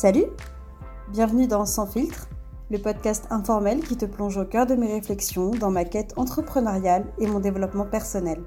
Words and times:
Salut 0.00 0.24
Bienvenue 1.08 1.46
dans 1.46 1.66
Sans 1.66 1.86
filtre, 1.86 2.26
le 2.70 2.78
podcast 2.78 3.26
informel 3.28 3.80
qui 3.80 3.98
te 3.98 4.06
plonge 4.06 4.38
au 4.38 4.46
cœur 4.46 4.64
de 4.64 4.74
mes 4.74 4.90
réflexions 4.90 5.50
dans 5.50 5.70
ma 5.70 5.84
quête 5.84 6.14
entrepreneuriale 6.16 7.04
et 7.18 7.26
mon 7.26 7.38
développement 7.38 7.84
personnel. 7.84 8.40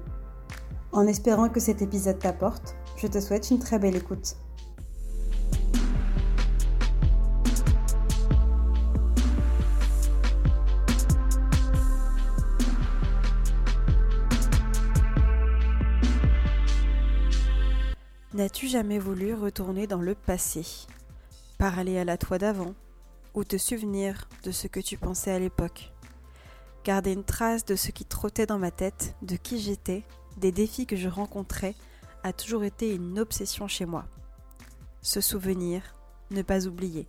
En 0.90 1.06
espérant 1.06 1.48
que 1.48 1.60
cet 1.60 1.80
épisode 1.80 2.18
t'apporte, 2.18 2.74
je 2.96 3.06
te 3.06 3.20
souhaite 3.20 3.52
une 3.52 3.60
très 3.60 3.78
belle 3.78 3.94
écoute. 3.94 4.34
N'as-tu 18.32 18.66
jamais 18.66 18.98
voulu 18.98 19.34
retourner 19.34 19.86
dans 19.86 20.00
le 20.00 20.16
passé? 20.16 20.88
Parler 21.64 21.96
à 21.96 22.04
la 22.04 22.18
toi 22.18 22.36
d'avant 22.36 22.74
Ou 23.32 23.42
te 23.42 23.56
souvenir 23.56 24.28
de 24.42 24.50
ce 24.50 24.66
que 24.66 24.80
tu 24.80 24.98
pensais 24.98 25.30
à 25.30 25.38
l'époque 25.38 25.94
Garder 26.84 27.14
une 27.14 27.24
trace 27.24 27.64
de 27.64 27.74
ce 27.74 27.90
qui 27.90 28.04
trottait 28.04 28.44
dans 28.44 28.58
ma 28.58 28.70
tête, 28.70 29.16
de 29.22 29.36
qui 29.36 29.58
j'étais, 29.58 30.02
des 30.36 30.52
défis 30.52 30.84
que 30.84 30.94
je 30.94 31.08
rencontrais, 31.08 31.74
a 32.22 32.34
toujours 32.34 32.64
été 32.64 32.94
une 32.94 33.18
obsession 33.18 33.66
chez 33.66 33.86
moi. 33.86 34.04
Se 35.00 35.22
souvenir, 35.22 35.80
ne 36.30 36.42
pas 36.42 36.66
oublier. 36.66 37.06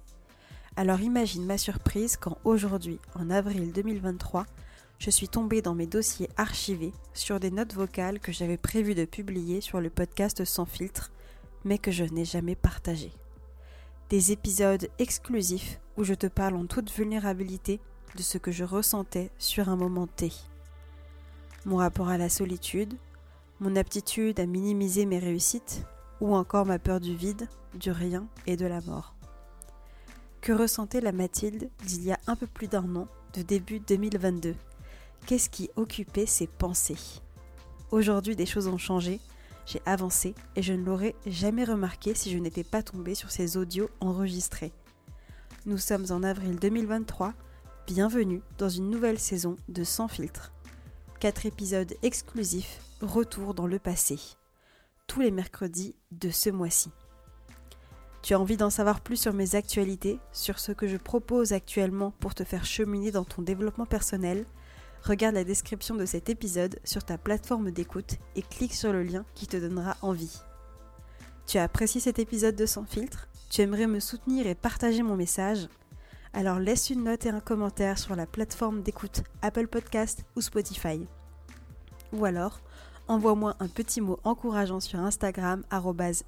Alors 0.77 1.01
imagine 1.01 1.45
ma 1.45 1.57
surprise 1.57 2.15
quand 2.15 2.37
aujourd'hui, 2.45 3.01
en 3.13 3.29
avril 3.29 3.73
2023, 3.73 4.45
je 4.99 5.09
suis 5.09 5.27
tombée 5.27 5.61
dans 5.61 5.75
mes 5.75 5.85
dossiers 5.85 6.29
archivés 6.37 6.93
sur 7.13 7.41
des 7.41 7.51
notes 7.51 7.73
vocales 7.73 8.21
que 8.21 8.31
j'avais 8.31 8.55
prévu 8.55 8.95
de 8.95 9.03
publier 9.03 9.59
sur 9.59 9.81
le 9.81 9.89
podcast 9.89 10.45
Sans 10.45 10.65
filtre 10.65 11.11
mais 11.65 11.77
que 11.77 11.91
je 11.91 12.05
n'ai 12.05 12.23
jamais 12.23 12.55
partagé. 12.55 13.11
Des 14.09 14.31
épisodes 14.31 14.87
exclusifs 14.99 15.79
où 15.97 16.03
je 16.03 16.13
te 16.13 16.27
parle 16.27 16.55
en 16.55 16.67
toute 16.67 16.91
vulnérabilité 16.91 17.79
de 18.15 18.21
ce 18.21 18.37
que 18.37 18.51
je 18.51 18.63
ressentais 18.63 19.31
sur 19.39 19.67
un 19.67 19.75
moment 19.75 20.05
T. 20.05 20.31
Mon 21.65 21.77
rapport 21.77 22.09
à 22.09 22.19
la 22.19 22.29
solitude, 22.29 22.93
mon 23.59 23.75
aptitude 23.75 24.39
à 24.39 24.45
minimiser 24.45 25.07
mes 25.07 25.17
réussites, 25.17 25.83
ou 26.21 26.35
encore 26.35 26.67
ma 26.67 26.77
peur 26.77 26.99
du 26.99 27.15
vide, 27.15 27.47
du 27.73 27.89
rien 27.89 28.27
et 28.45 28.55
de 28.55 28.67
la 28.67 28.81
mort. 28.81 29.15
Que 30.39 30.53
ressentait 30.53 31.01
la 31.01 31.11
Mathilde 31.11 31.69
d'il 31.83 32.03
y 32.03 32.11
a 32.11 32.19
un 32.27 32.35
peu 32.35 32.45
plus 32.45 32.67
d'un 32.67 32.95
an, 32.95 33.07
de 33.33 33.41
début 33.41 33.79
2022 33.79 34.55
Qu'est-ce 35.25 35.49
qui 35.49 35.71
occupait 35.75 36.27
ses 36.27 36.45
pensées? 36.45 37.21
Aujourd'hui, 37.89 38.35
des 38.35 38.45
choses 38.45 38.67
ont 38.67 38.77
changé 38.77 39.19
j'ai 39.65 39.81
avancé 39.85 40.35
et 40.55 40.61
je 40.61 40.73
ne 40.73 40.83
l'aurais 40.83 41.15
jamais 41.25 41.63
remarqué 41.63 42.13
si 42.13 42.31
je 42.31 42.37
n'étais 42.37 42.63
pas 42.63 42.83
tombée 42.83 43.15
sur 43.15 43.31
ces 43.31 43.57
audios 43.57 43.89
enregistrés. 43.99 44.73
Nous 45.65 45.77
sommes 45.77 46.05
en 46.11 46.23
avril 46.23 46.57
2023, 46.59 47.33
bienvenue 47.87 48.41
dans 48.57 48.69
une 48.69 48.89
nouvelle 48.89 49.19
saison 49.19 49.55
de 49.67 49.83
Sans 49.83 50.07
filtre. 50.07 50.51
Quatre 51.19 51.45
épisodes 51.45 51.93
exclusifs, 52.03 52.79
retour 53.01 53.53
dans 53.53 53.67
le 53.67 53.79
passé. 53.79 54.19
Tous 55.07 55.21
les 55.21 55.31
mercredis 55.31 55.95
de 56.11 56.29
ce 56.29 56.49
mois-ci. 56.49 56.91
Tu 58.21 58.33
as 58.33 58.39
envie 58.39 58.57
d'en 58.57 58.71
savoir 58.71 59.01
plus 59.01 59.17
sur 59.17 59.33
mes 59.33 59.55
actualités, 59.55 60.19
sur 60.31 60.59
ce 60.59 60.71
que 60.71 60.87
je 60.87 60.97
propose 60.97 61.53
actuellement 61.53 62.11
pour 62.19 62.33
te 62.33 62.43
faire 62.43 62.65
cheminer 62.65 63.11
dans 63.11 63.23
ton 63.23 63.41
développement 63.41 63.85
personnel? 63.85 64.45
Regarde 65.05 65.35
la 65.35 65.43
description 65.43 65.95
de 65.95 66.05
cet 66.05 66.29
épisode 66.29 66.79
sur 66.83 67.03
ta 67.03 67.17
plateforme 67.17 67.71
d'écoute 67.71 68.15
et 68.35 68.41
clique 68.41 68.73
sur 68.73 68.91
le 68.91 69.03
lien 69.03 69.23
qui 69.35 69.47
te 69.47 69.57
donnera 69.57 69.97
envie. 70.01 70.41
Tu 71.45 71.57
as 71.59 71.63
apprécié 71.63 72.01
cet 72.01 72.17
épisode 72.17 72.55
de 72.55 72.65
Sans 72.65 72.85
filtre? 72.85 73.27
Tu 73.49 73.61
aimerais 73.61 73.87
me 73.87 73.99
soutenir 73.99 74.47
et 74.47 74.55
partager 74.55 75.03
mon 75.03 75.15
message? 75.15 75.67
Alors 76.33 76.59
laisse 76.59 76.89
une 76.89 77.03
note 77.03 77.25
et 77.25 77.29
un 77.29 77.39
commentaire 77.39 77.99
sur 77.99 78.15
la 78.15 78.25
plateforme 78.25 78.81
d'écoute 78.81 79.23
Apple 79.41 79.67
Podcast 79.67 80.25
ou 80.35 80.41
Spotify. 80.41 81.07
Ou 82.11 82.25
alors, 82.25 82.59
envoie-moi 83.07 83.55
un 83.59 83.67
petit 83.67 84.01
mot 84.01 84.19
encourageant 84.23 84.79
sur 84.79 84.99
Instagram 84.99 85.63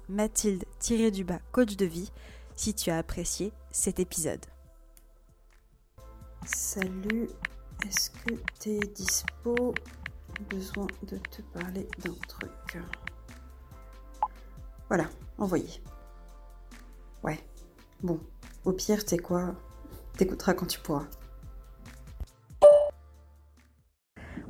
mathilde-du-bas 0.08 1.40
coach 1.50 1.76
de 1.76 1.84
vie 1.84 2.10
si 2.54 2.74
tu 2.74 2.90
as 2.90 2.98
apprécié 2.98 3.52
cet 3.72 3.98
épisode. 3.98 4.44
Salut 6.46 7.28
est-ce 7.86 8.10
que 8.10 8.34
tu 8.60 8.70
es 8.70 8.80
dispo? 8.80 9.74
Besoin 10.50 10.86
de 11.02 11.16
te 11.16 11.42
parler 11.58 11.88
d'un 12.04 12.14
truc. 12.28 12.78
Voilà, 14.88 15.04
envoyé. 15.36 15.82
Ouais. 17.22 17.38
Bon, 18.02 18.20
au 18.64 18.72
pire, 18.72 19.04
t'es 19.04 19.18
quoi? 19.18 19.54
T'écouteras 20.16 20.54
quand 20.54 20.66
tu 20.66 20.78
pourras. 20.80 21.06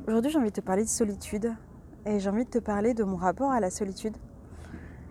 Aujourd'hui, 0.07 0.31
j'ai 0.31 0.37
envie 0.37 0.49
de 0.49 0.55
te 0.55 0.61
parler 0.61 0.83
de 0.83 0.89
solitude 0.89 1.53
et 2.05 2.19
j'ai 2.19 2.29
envie 2.29 2.45
de 2.45 2.49
te 2.49 2.59
parler 2.59 2.93
de 2.93 3.03
mon 3.03 3.15
rapport 3.15 3.51
à 3.51 3.59
la 3.59 3.69
solitude, 3.69 4.15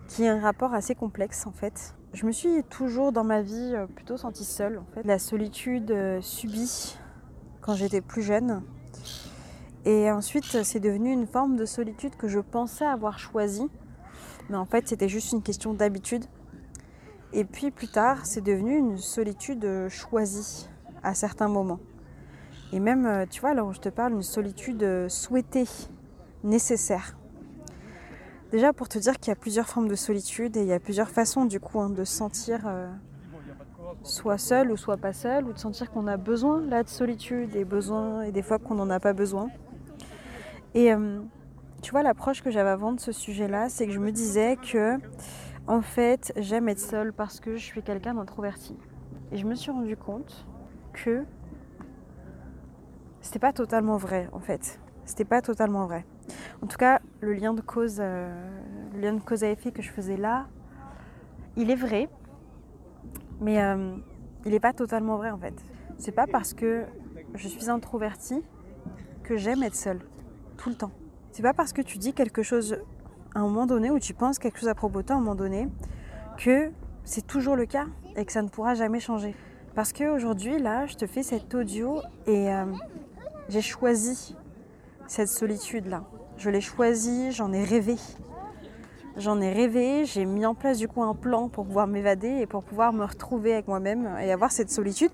qui 0.07 0.23
est 0.23 0.29
un 0.29 0.41
rapport 0.41 0.73
assez 0.73 0.95
complexe 0.95 1.45
en 1.47 1.51
fait. 1.51 1.95
Je 2.13 2.25
me 2.25 2.31
suis 2.31 2.63
toujours 2.63 3.11
dans 3.11 3.23
ma 3.23 3.41
vie 3.41 3.73
euh, 3.75 3.85
plutôt 3.85 4.17
sentie 4.17 4.43
seule 4.43 4.79
en 4.79 4.85
fait. 4.93 5.03
La 5.05 5.19
solitude 5.19 5.91
euh, 5.91 6.21
subie 6.21 6.97
quand 7.69 7.75
j'étais 7.75 8.01
plus 8.01 8.23
jeune. 8.23 8.63
Et 9.85 10.09
ensuite, 10.09 10.63
c'est 10.63 10.79
devenu 10.79 11.13
une 11.13 11.27
forme 11.27 11.55
de 11.55 11.65
solitude 11.65 12.15
que 12.15 12.27
je 12.27 12.39
pensais 12.39 12.83
avoir 12.83 13.19
choisie. 13.19 13.67
Mais 14.49 14.57
en 14.57 14.65
fait, 14.65 14.87
c'était 14.87 15.07
juste 15.07 15.33
une 15.33 15.43
question 15.43 15.75
d'habitude. 15.75 16.25
Et 17.31 17.45
puis 17.45 17.69
plus 17.69 17.87
tard, 17.87 18.25
c'est 18.25 18.41
devenu 18.41 18.75
une 18.75 18.97
solitude 18.97 19.87
choisie 19.87 20.67
à 21.03 21.13
certains 21.13 21.47
moments. 21.47 21.79
Et 22.73 22.79
même, 22.79 23.05
euh, 23.05 23.27
tu 23.29 23.39
vois, 23.39 23.53
là 23.53 23.63
où 23.63 23.71
je 23.71 23.79
te 23.79 23.89
parle, 23.89 24.13
une 24.13 24.23
solitude 24.23 25.07
souhaitée, 25.07 25.67
nécessaire. 26.43 27.17
Déjà 28.51 28.73
pour 28.73 28.89
te 28.89 28.97
dire 28.97 29.19
qu'il 29.19 29.27
y 29.29 29.33
a 29.33 29.35
plusieurs 29.35 29.67
formes 29.67 29.89
de 29.89 29.95
solitude 29.95 30.57
et 30.57 30.61
il 30.61 30.67
y 30.67 30.73
a 30.73 30.79
plusieurs 30.79 31.11
façons 31.11 31.45
du 31.45 31.59
coup 31.59 31.79
hein, 31.79 31.91
de 31.91 32.03
sentir 32.03 32.61
euh, 32.65 32.89
soit 34.03 34.37
seul 34.37 34.71
ou 34.71 34.77
soit 34.77 34.97
pas 34.97 35.13
seul, 35.13 35.45
ou 35.45 35.53
de 35.53 35.57
sentir 35.57 35.91
qu'on 35.91 36.07
a 36.07 36.17
besoin 36.17 36.61
là 36.61 36.83
de 36.83 36.89
solitude 36.89 37.55
et 37.55 37.65
besoin 37.65 38.23
et 38.23 38.31
des 38.31 38.41
fois 38.41 38.59
qu'on 38.59 38.75
n'en 38.75 38.89
a 38.89 38.99
pas 38.99 39.13
besoin. 39.13 39.49
Et 40.73 40.93
euh, 40.93 41.21
tu 41.81 41.91
vois 41.91 42.03
l'approche 42.03 42.41
que 42.41 42.51
j'avais 42.51 42.69
avant 42.69 42.91
de 42.91 42.99
ce 42.99 43.11
sujet-là, 43.11 43.69
c'est 43.69 43.85
que 43.87 43.91
je 43.91 43.99
me 43.99 44.11
disais 44.11 44.57
que 44.57 44.97
en 45.67 45.81
fait 45.81 46.33
j'aime 46.37 46.69
être 46.69 46.79
seule 46.79 47.13
parce 47.13 47.39
que 47.39 47.55
je 47.55 47.63
suis 47.63 47.81
quelqu'un 47.81 48.13
d'introverti. 48.13 48.77
Et 49.31 49.37
je 49.37 49.45
me 49.45 49.55
suis 49.55 49.71
rendu 49.71 49.95
compte 49.95 50.45
que 50.93 51.23
c'était 53.21 53.39
pas 53.39 53.53
totalement 53.53 53.97
vrai 53.97 54.29
en 54.31 54.39
fait. 54.39 54.79
C'était 55.05 55.25
pas 55.25 55.41
totalement 55.41 55.85
vrai. 55.85 56.05
En 56.61 56.67
tout 56.67 56.77
cas, 56.77 56.99
le 57.21 57.33
lien 57.33 57.53
de 57.53 57.61
cause, 57.61 57.97
euh, 57.99 58.31
le 58.93 58.99
lien 58.99 59.13
de 59.13 59.21
cause 59.21 59.43
à 59.43 59.49
effet 59.49 59.71
que 59.71 59.81
je 59.81 59.89
faisais 59.89 60.17
là, 60.17 60.47
il 61.55 61.71
est 61.71 61.75
vrai, 61.75 62.09
mais 63.39 63.61
euh, 63.61 63.95
il 64.45 64.51
n'est 64.51 64.59
pas 64.59 64.73
totalement 64.73 65.17
vrai 65.17 65.31
en 65.31 65.37
fait. 65.37 65.55
C'est 65.97 66.11
pas 66.11 66.27
parce 66.27 66.53
que 66.53 66.85
je 67.35 67.47
suis 67.47 67.69
introvertie 67.69 68.41
que 69.23 69.37
j'aime 69.37 69.63
être 69.63 69.75
seule 69.75 69.99
tout 70.57 70.69
le 70.69 70.75
temps. 70.75 70.91
C'est 71.31 71.43
pas 71.43 71.53
parce 71.53 71.73
que 71.73 71.81
tu 71.81 71.97
dis 71.97 72.13
quelque 72.13 72.43
chose 72.43 72.77
à 73.35 73.39
un 73.39 73.43
moment 73.43 73.65
donné 73.65 73.91
ou 73.91 73.99
tu 73.99 74.13
penses 74.13 74.39
quelque 74.39 74.59
chose 74.59 74.69
à 74.69 74.75
propos 74.75 75.01
de 75.01 75.07
toi 75.07 75.15
à 75.15 75.19
un 75.19 75.21
moment 75.21 75.35
donné 75.35 75.67
que 76.37 76.71
c'est 77.03 77.25
toujours 77.25 77.55
le 77.55 77.65
cas 77.65 77.85
et 78.15 78.25
que 78.25 78.31
ça 78.31 78.41
ne 78.41 78.49
pourra 78.49 78.73
jamais 78.73 78.99
changer. 78.99 79.35
Parce 79.75 79.93
qu'aujourd'hui, 79.93 80.59
là, 80.59 80.85
je 80.87 80.95
te 80.95 81.05
fais 81.05 81.23
cet 81.23 81.53
audio 81.53 82.01
et 82.27 82.51
euh, 82.51 82.65
j'ai 83.49 83.61
choisi 83.61 84.35
cette 85.07 85.29
solitude-là. 85.29 86.03
Je 86.37 86.49
l'ai 86.49 86.61
choisie, 86.61 87.31
j'en 87.31 87.51
ai 87.51 87.63
rêvé. 87.63 87.95
J'en 89.17 89.41
ai 89.41 89.51
rêvé, 89.51 90.05
j'ai 90.05 90.25
mis 90.25 90.45
en 90.45 90.55
place 90.55 90.77
du 90.77 90.87
coup 90.87 91.03
un 91.03 91.15
plan 91.15 91.49
pour 91.49 91.65
pouvoir 91.65 91.87
m'évader 91.87 92.29
et 92.29 92.45
pour 92.45 92.63
pouvoir 92.63 92.93
me 92.93 93.03
retrouver 93.03 93.53
avec 93.53 93.67
moi-même 93.67 94.07
et 94.21 94.31
avoir 94.31 94.51
cette 94.51 94.69
solitude. 94.69 95.11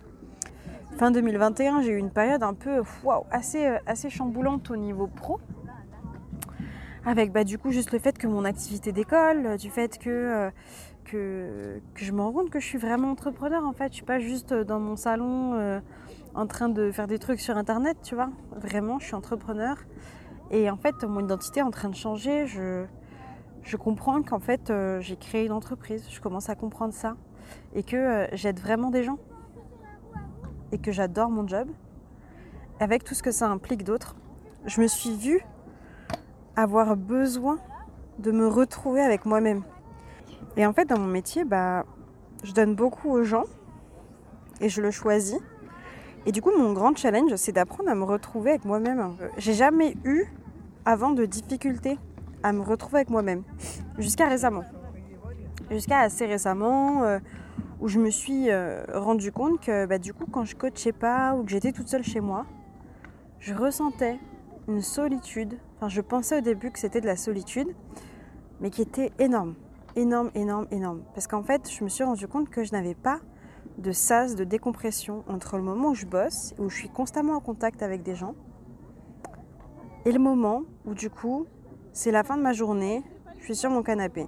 Fin 0.97 1.11
2021, 1.11 1.81
j'ai 1.81 1.91
eu 1.91 1.97
une 1.97 2.11
période 2.11 2.43
un 2.43 2.53
peu 2.53 2.81
assez, 3.31 3.65
euh, 3.65 3.77
assez 3.85 4.09
chamboulante 4.09 4.69
au 4.71 4.75
niveau 4.75 5.07
pro. 5.07 5.39
Avec 7.05 7.31
bah, 7.31 7.43
du 7.43 7.57
coup 7.57 7.71
juste 7.71 7.91
le 7.91 7.99
fait 7.99 8.17
que 8.17 8.27
mon 8.27 8.45
activité 8.45 8.91
d'école, 8.91 9.57
du 9.57 9.69
fait 9.69 9.97
que, 9.97 10.09
euh, 10.09 10.49
que, 11.03 11.81
je 11.95 12.11
me 12.11 12.21
rends 12.21 12.31
compte 12.31 12.49
que 12.49 12.59
je 12.59 12.65
suis 12.65 12.77
vraiment 12.77 13.11
entrepreneur 13.11 13.65
en 13.65 13.73
fait. 13.73 13.89
Je 13.89 13.95
suis 13.95 14.05
pas 14.05 14.19
juste 14.19 14.53
dans 14.53 14.79
mon 14.79 14.95
salon 14.95 15.53
euh, 15.55 15.79
en 16.33 16.47
train 16.47 16.69
de 16.69 16.91
faire 16.91 17.07
des 17.07 17.19
trucs 17.19 17.39
sur 17.39 17.57
internet, 17.57 17.97
tu 18.03 18.15
vois. 18.15 18.29
Vraiment, 18.55 18.99
je 18.99 19.05
suis 19.05 19.15
entrepreneur. 19.15 19.77
Et 20.51 20.69
en 20.69 20.77
fait, 20.77 21.03
mon 21.03 21.21
identité 21.21 21.59
est 21.59 21.63
en 21.63 21.71
train 21.71 21.89
de 21.89 21.95
changer. 21.95 22.45
Je 23.65 23.77
comprends 23.77 24.21
qu'en 24.21 24.39
fait, 24.39 24.69
euh, 24.69 25.01
j'ai 25.01 25.17
créé 25.17 25.45
une 25.45 25.51
entreprise, 25.51 26.07
je 26.09 26.21
commence 26.21 26.49
à 26.49 26.55
comprendre 26.55 26.93
ça, 26.93 27.17
et 27.73 27.81
que 27.81 27.95
euh, 27.95 28.27
j'aide 28.33 28.59
vraiment 28.59 28.91
des 28.91 29.03
gens, 29.03 29.17
et 30.71 30.77
que 30.77 30.91
j'adore 30.91 31.29
mon 31.29 31.47
job, 31.47 31.67
avec 32.79 33.03
tout 33.03 33.15
ce 33.15 33.23
que 33.23 33.31
ça 33.31 33.49
implique 33.49 33.83
d'autres. 33.83 34.15
Je 34.65 34.81
me 34.81 34.87
suis 34.87 35.15
vue 35.17 35.41
avoir 36.55 36.95
besoin 36.95 37.57
de 38.19 38.31
me 38.31 38.47
retrouver 38.47 39.01
avec 39.01 39.25
moi-même. 39.25 39.63
Et 40.57 40.65
en 40.65 40.73
fait, 40.73 40.85
dans 40.85 40.99
mon 40.99 41.07
métier, 41.07 41.43
bah, 41.43 41.85
je 42.43 42.53
donne 42.53 42.75
beaucoup 42.75 43.09
aux 43.09 43.23
gens 43.23 43.45
et 44.61 44.69
je 44.69 44.81
le 44.81 44.91
choisis. 44.91 45.39
Et 46.27 46.31
du 46.31 46.41
coup, 46.41 46.51
mon 46.55 46.71
grand 46.73 46.95
challenge, 46.95 47.35
c'est 47.35 47.51
d'apprendre 47.51 47.89
à 47.89 47.95
me 47.95 48.03
retrouver 48.03 48.51
avec 48.51 48.65
moi-même. 48.65 49.15
J'ai 49.37 49.53
jamais 49.53 49.97
eu 50.05 50.25
avant 50.85 51.11
de 51.11 51.25
difficultés 51.25 51.97
à 52.45 52.53
me 52.53 52.61
retrouver 52.61 52.97
avec 52.97 53.09
moi-même. 53.09 53.41
Jusqu'à 53.97 54.27
récemment. 54.27 54.63
Jusqu'à 55.71 56.01
assez 56.01 56.27
récemment, 56.27 57.01
euh, 57.01 57.17
où 57.81 57.87
je 57.87 57.99
me 57.99 58.11
suis 58.11 58.51
euh, 58.51 58.83
rendu 58.93 59.31
compte 59.31 59.59
que 59.59 59.87
bah, 59.87 59.97
du 59.97 60.13
coup, 60.13 60.27
quand 60.31 60.45
je 60.45 60.55
coachais 60.55 60.91
pas 60.91 61.35
ou 61.35 61.43
que 61.43 61.49
j'étais 61.49 61.71
toute 61.71 61.87
seule 61.87 62.03
chez 62.03 62.19
moi, 62.19 62.45
je 63.39 63.55
ressentais 63.55 64.19
une 64.67 64.83
solitude. 64.83 65.57
Enfin, 65.77 65.89
je 65.89 66.01
pensais 66.01 66.37
au 66.37 66.41
début 66.41 66.69
que 66.69 66.77
c'était 66.77 67.01
de 67.01 67.07
la 67.07 67.15
solitude, 67.15 67.69
mais 68.61 68.69
qui 68.69 68.83
était 68.83 69.11
énorme. 69.17 69.55
Énorme, 69.95 70.29
énorme, 70.35 70.67
énorme. 70.69 71.01
Parce 71.15 71.25
qu'en 71.25 71.41
fait, 71.41 71.67
je 71.71 71.83
me 71.83 71.89
suis 71.89 72.03
rendu 72.03 72.27
compte 72.27 72.51
que 72.51 72.63
je 72.63 72.73
n'avais 72.73 72.95
pas 72.95 73.21
de 73.79 73.91
sas 73.91 74.35
de 74.35 74.43
décompression 74.43 75.23
entre 75.27 75.57
le 75.57 75.63
moment 75.63 75.89
où 75.89 75.95
je 75.95 76.05
bosse, 76.05 76.53
où 76.59 76.69
je 76.69 76.75
suis 76.75 76.89
constamment 76.89 77.33
en 77.33 77.39
contact 77.39 77.81
avec 77.81 78.03
des 78.03 78.13
gens, 78.13 78.35
et 80.05 80.11
le 80.11 80.19
moment 80.19 80.61
où 80.85 80.93
du 80.93 81.09
coup, 81.09 81.47
c'est 81.95 82.11
la 82.11 82.23
fin 82.25 82.35
de 82.35 82.41
ma 82.41 82.51
journée, 82.51 83.03
je 83.39 83.45
suis 83.45 83.55
sur 83.55 83.69
mon 83.69 83.81
canapé. 83.81 84.27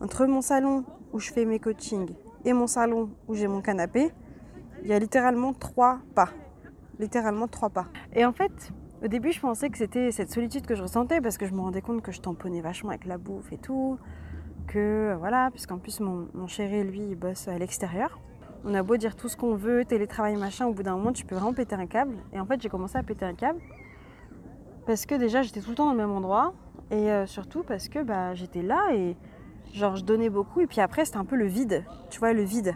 Entre 0.00 0.26
mon 0.26 0.40
salon 0.40 0.84
où 1.12 1.20
je 1.20 1.32
fais 1.32 1.44
mes 1.44 1.60
coachings 1.60 2.10
et 2.44 2.52
mon 2.52 2.66
salon 2.66 3.10
où 3.28 3.34
j'ai 3.36 3.46
mon 3.46 3.60
canapé, 3.60 4.10
il 4.82 4.88
y 4.88 4.92
a 4.92 4.98
littéralement 4.98 5.52
trois 5.52 6.00
pas. 6.16 6.30
Littéralement 6.98 7.46
trois 7.46 7.70
pas. 7.70 7.86
Et 8.14 8.24
en 8.24 8.32
fait, 8.32 8.72
au 9.00 9.06
début, 9.06 9.30
je 9.30 9.38
pensais 9.38 9.70
que 9.70 9.78
c'était 9.78 10.10
cette 10.10 10.32
solitude 10.32 10.66
que 10.66 10.74
je 10.74 10.82
ressentais 10.82 11.20
parce 11.20 11.38
que 11.38 11.46
je 11.46 11.54
me 11.54 11.60
rendais 11.60 11.82
compte 11.82 12.02
que 12.02 12.10
je 12.10 12.20
tamponnais 12.20 12.60
vachement 12.60 12.90
avec 12.90 13.06
la 13.06 13.16
bouffe 13.16 13.52
et 13.52 13.58
tout. 13.58 13.96
Que 14.66 15.14
voilà, 15.20 15.50
puisqu'en 15.52 15.78
plus, 15.78 16.00
mon, 16.00 16.26
mon 16.34 16.48
chéri, 16.48 16.82
lui, 16.82 17.02
il 17.10 17.14
bosse 17.14 17.46
à 17.46 17.56
l'extérieur. 17.58 18.18
On 18.64 18.74
a 18.74 18.82
beau 18.82 18.96
dire 18.96 19.14
tout 19.14 19.28
ce 19.28 19.36
qu'on 19.36 19.54
veut, 19.54 19.84
télétravail, 19.84 20.34
machin, 20.34 20.66
au 20.66 20.72
bout 20.72 20.82
d'un 20.82 20.96
moment, 20.96 21.12
tu 21.12 21.24
peux 21.24 21.36
vraiment 21.36 21.54
péter 21.54 21.76
un 21.76 21.86
câble. 21.86 22.16
Et 22.32 22.40
en 22.40 22.44
fait, 22.44 22.60
j'ai 22.60 22.68
commencé 22.68 22.98
à 22.98 23.04
péter 23.04 23.24
un 23.24 23.34
câble 23.34 23.60
parce 24.84 25.06
que 25.06 25.14
déjà, 25.14 25.42
j'étais 25.42 25.60
tout 25.60 25.70
le 25.70 25.76
temps 25.76 25.86
dans 25.86 25.92
le 25.92 25.98
même 25.98 26.10
endroit. 26.10 26.54
Et 26.90 27.10
euh, 27.10 27.26
surtout 27.26 27.62
parce 27.62 27.88
que 27.88 28.02
bah, 28.02 28.34
j'étais 28.34 28.62
là 28.62 28.94
et 28.94 29.16
genre 29.74 29.96
je 29.96 30.04
donnais 30.04 30.30
beaucoup. 30.30 30.60
Et 30.60 30.66
puis 30.66 30.80
après, 30.80 31.04
c'était 31.04 31.18
un 31.18 31.24
peu 31.24 31.36
le 31.36 31.46
vide, 31.46 31.84
tu 32.10 32.18
vois, 32.18 32.32
le 32.32 32.42
vide. 32.42 32.74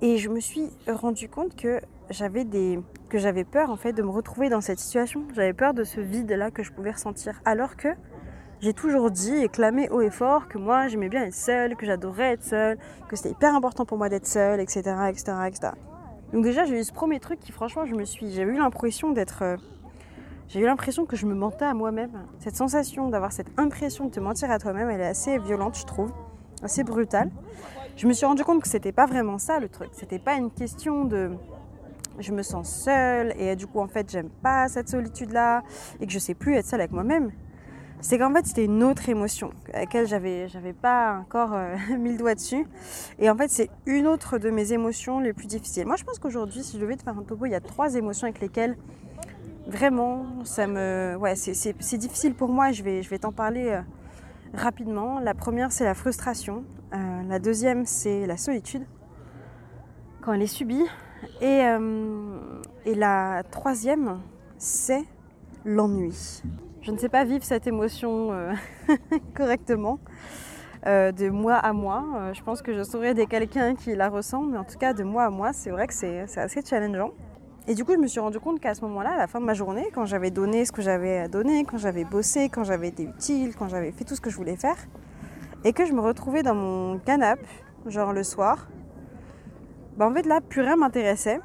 Et 0.00 0.18
je 0.18 0.28
me 0.28 0.40
suis 0.40 0.70
rendu 0.88 1.28
compte 1.28 1.54
que 1.54 1.80
j'avais 2.10 2.44
des 2.44 2.80
que 3.08 3.18
j'avais 3.18 3.44
peur 3.44 3.70
en 3.70 3.76
fait 3.76 3.92
de 3.92 4.02
me 4.02 4.10
retrouver 4.10 4.48
dans 4.48 4.60
cette 4.60 4.78
situation. 4.78 5.24
J'avais 5.34 5.52
peur 5.52 5.74
de 5.74 5.84
ce 5.84 6.00
vide 6.00 6.32
là 6.32 6.50
que 6.50 6.62
je 6.62 6.72
pouvais 6.72 6.90
ressentir 6.90 7.40
alors 7.44 7.76
que 7.76 7.88
j'ai 8.60 8.72
toujours 8.72 9.10
dit 9.10 9.34
et 9.34 9.48
clamé 9.48 9.88
haut 9.90 10.00
et 10.00 10.10
fort 10.10 10.48
que 10.48 10.56
moi 10.56 10.86
j'aimais 10.86 11.08
bien 11.08 11.24
être 11.24 11.34
seule, 11.34 11.76
que 11.76 11.84
j'adorais 11.84 12.32
être 12.32 12.44
seule, 12.44 12.78
que 13.08 13.16
c'était 13.16 13.30
hyper 13.30 13.54
important 13.54 13.84
pour 13.84 13.98
moi 13.98 14.08
d'être 14.08 14.26
seule, 14.26 14.60
etc., 14.60 14.80
etc., 15.08 15.32
etc. 15.48 15.72
Donc 16.32 16.44
déjà 16.44 16.64
j'ai 16.64 16.78
eu 16.78 16.84
ce 16.84 16.92
premier 16.92 17.18
truc 17.18 17.40
qui 17.40 17.52
franchement 17.52 17.84
je 17.86 17.94
me 17.94 18.04
suis, 18.04 18.32
j'avais 18.32 18.52
eu 18.52 18.58
l'impression 18.58 19.10
d'être, 19.10 19.42
euh, 19.42 19.56
j'ai 20.52 20.60
eu 20.60 20.66
l'impression 20.66 21.06
que 21.06 21.16
je 21.16 21.24
me 21.24 21.34
mentais 21.34 21.64
à 21.64 21.72
moi-même. 21.72 22.10
Cette 22.38 22.56
sensation 22.56 23.08
d'avoir 23.08 23.32
cette 23.32 23.48
impression 23.58 24.04
de 24.04 24.10
te 24.10 24.20
mentir 24.20 24.50
à 24.50 24.58
toi-même, 24.58 24.90
elle 24.90 25.00
est 25.00 25.06
assez 25.06 25.38
violente 25.38 25.78
je 25.78 25.86
trouve, 25.86 26.12
assez 26.62 26.84
brutale. 26.84 27.30
Je 27.96 28.06
me 28.06 28.12
suis 28.12 28.26
rendu 28.26 28.44
compte 28.44 28.60
que 28.60 28.68
c'était 28.68 28.92
pas 28.92 29.06
vraiment 29.06 29.38
ça 29.38 29.60
le 29.60 29.70
truc, 29.70 29.88
c'était 29.92 30.18
pas 30.18 30.34
une 30.34 30.50
question 30.50 31.06
de 31.06 31.30
je 32.18 32.32
me 32.32 32.42
sens 32.42 32.70
seule 32.70 33.32
et 33.38 33.56
du 33.56 33.66
coup 33.66 33.80
en 33.80 33.88
fait 33.88 34.10
j'aime 34.10 34.28
pas 34.28 34.68
cette 34.68 34.90
solitude 34.90 35.32
là 35.32 35.62
et 35.98 36.06
que 36.06 36.12
je 36.12 36.18
sais 36.18 36.34
plus 36.34 36.54
être 36.56 36.66
seule 36.66 36.82
avec 36.82 36.92
moi-même 36.92 37.32
c'est 38.02 38.18
qu'en 38.18 38.30
fait 38.34 38.46
c'était 38.46 38.66
une 38.66 38.82
autre 38.82 39.08
émotion 39.08 39.50
à 39.72 39.78
laquelle 39.78 40.06
j'avais 40.06 40.46
j'avais 40.46 40.74
pas 40.74 41.16
encore 41.18 41.54
euh, 41.54 41.74
mis 41.98 42.12
le 42.12 42.18
doigt 42.18 42.34
dessus 42.34 42.66
et 43.18 43.30
en 43.30 43.36
fait 43.36 43.50
c'est 43.50 43.70
une 43.86 44.06
autre 44.06 44.36
de 44.36 44.50
mes 44.50 44.74
émotions 44.74 45.20
les 45.20 45.32
plus 45.32 45.46
difficiles 45.46 45.86
moi 45.86 45.96
je 45.96 46.04
pense 46.04 46.18
qu'aujourd'hui 46.18 46.62
si 46.62 46.76
je 46.76 46.82
devais 46.82 46.96
te 46.96 47.02
faire 47.02 47.16
un 47.16 47.22
topo 47.22 47.46
il 47.46 47.52
y 47.52 47.54
a 47.54 47.60
trois 47.60 47.94
émotions 47.94 48.26
avec 48.26 48.40
lesquelles 48.40 48.76
vraiment 49.66 50.44
ça 50.44 50.66
me 50.66 51.16
ouais 51.18 51.34
c'est 51.36 51.98
difficile 51.98 52.34
pour 52.34 52.48
moi 52.48 52.72
je 52.72 52.82
vais 52.82 53.02
je 53.02 53.10
vais 53.10 53.18
t'en 53.18 53.32
parler 53.32 53.68
euh, 53.68 53.80
rapidement 54.54 55.20
la 55.20 55.34
première 55.34 55.72
c'est 55.72 55.84
la 55.84 55.94
frustration 55.94 56.64
euh, 56.92 57.22
la 57.28 57.38
deuxième 57.38 57.86
c'est 57.86 58.26
la 58.26 58.36
solitude 58.36 58.84
quand 60.20 60.32
elle 60.32 60.42
est 60.42 60.46
subie 60.46 60.84
et, 61.40 61.64
euh, 61.64 62.60
et 62.84 62.94
la 62.94 63.42
troisième 63.50 64.20
c'est 64.58 65.04
l'ennui 65.64 66.42
je 66.80 66.90
ne 66.90 66.98
sais 66.98 67.08
pas 67.08 67.24
vivre 67.24 67.44
cette 67.44 67.66
émotion 67.68 68.30
correctement 69.34 70.00
de 70.84 71.30
moi 71.30 71.54
à 71.54 71.72
moi. 71.72 72.32
Je 72.32 72.42
pense 72.42 72.60
que 72.60 72.74
je 72.74 72.82
saurais 72.82 73.14
des 73.14 73.26
quelqu'un 73.26 73.76
qui 73.76 73.94
la 73.94 74.08
ressent, 74.08 74.42
mais 74.42 74.58
en 74.58 74.64
tout 74.64 74.78
cas 74.78 74.92
de 74.92 75.04
moi 75.04 75.26
à 75.26 75.30
moi, 75.30 75.52
c'est 75.52 75.70
vrai 75.70 75.86
que 75.86 75.94
c'est 75.94 76.26
assez 76.36 76.60
challengeant. 76.60 77.12
Et 77.68 77.74
du 77.74 77.84
coup, 77.84 77.92
je 77.92 77.98
me 77.98 78.08
suis 78.08 78.18
rendu 78.18 78.40
compte 78.40 78.58
qu'à 78.58 78.74
ce 78.74 78.80
moment-là, 78.82 79.12
à 79.12 79.16
la 79.16 79.28
fin 79.28 79.40
de 79.40 79.44
ma 79.44 79.54
journée, 79.54 79.88
quand 79.94 80.04
j'avais 80.04 80.32
donné 80.32 80.64
ce 80.64 80.72
que 80.72 80.82
j'avais 80.82 81.18
à 81.18 81.28
donner, 81.28 81.64
quand 81.64 81.78
j'avais 81.78 82.04
bossé, 82.04 82.48
quand 82.48 82.64
j'avais 82.64 82.88
été 82.88 83.04
utile, 83.04 83.54
quand 83.56 83.68
j'avais 83.68 83.92
fait 83.92 84.04
tout 84.04 84.16
ce 84.16 84.20
que 84.20 84.30
je 84.30 84.36
voulais 84.36 84.56
faire, 84.56 84.76
et 85.64 85.72
que 85.72 85.86
je 85.86 85.92
me 85.92 86.00
retrouvais 86.00 86.42
dans 86.42 86.56
mon 86.56 86.98
canapé, 86.98 87.46
genre 87.86 88.12
le 88.12 88.24
soir, 88.24 88.68
bah 89.96 90.08
en 90.08 90.12
fait 90.12 90.26
là, 90.26 90.40
plus 90.40 90.62
rien 90.62 90.74
m'intéressait. 90.74 91.40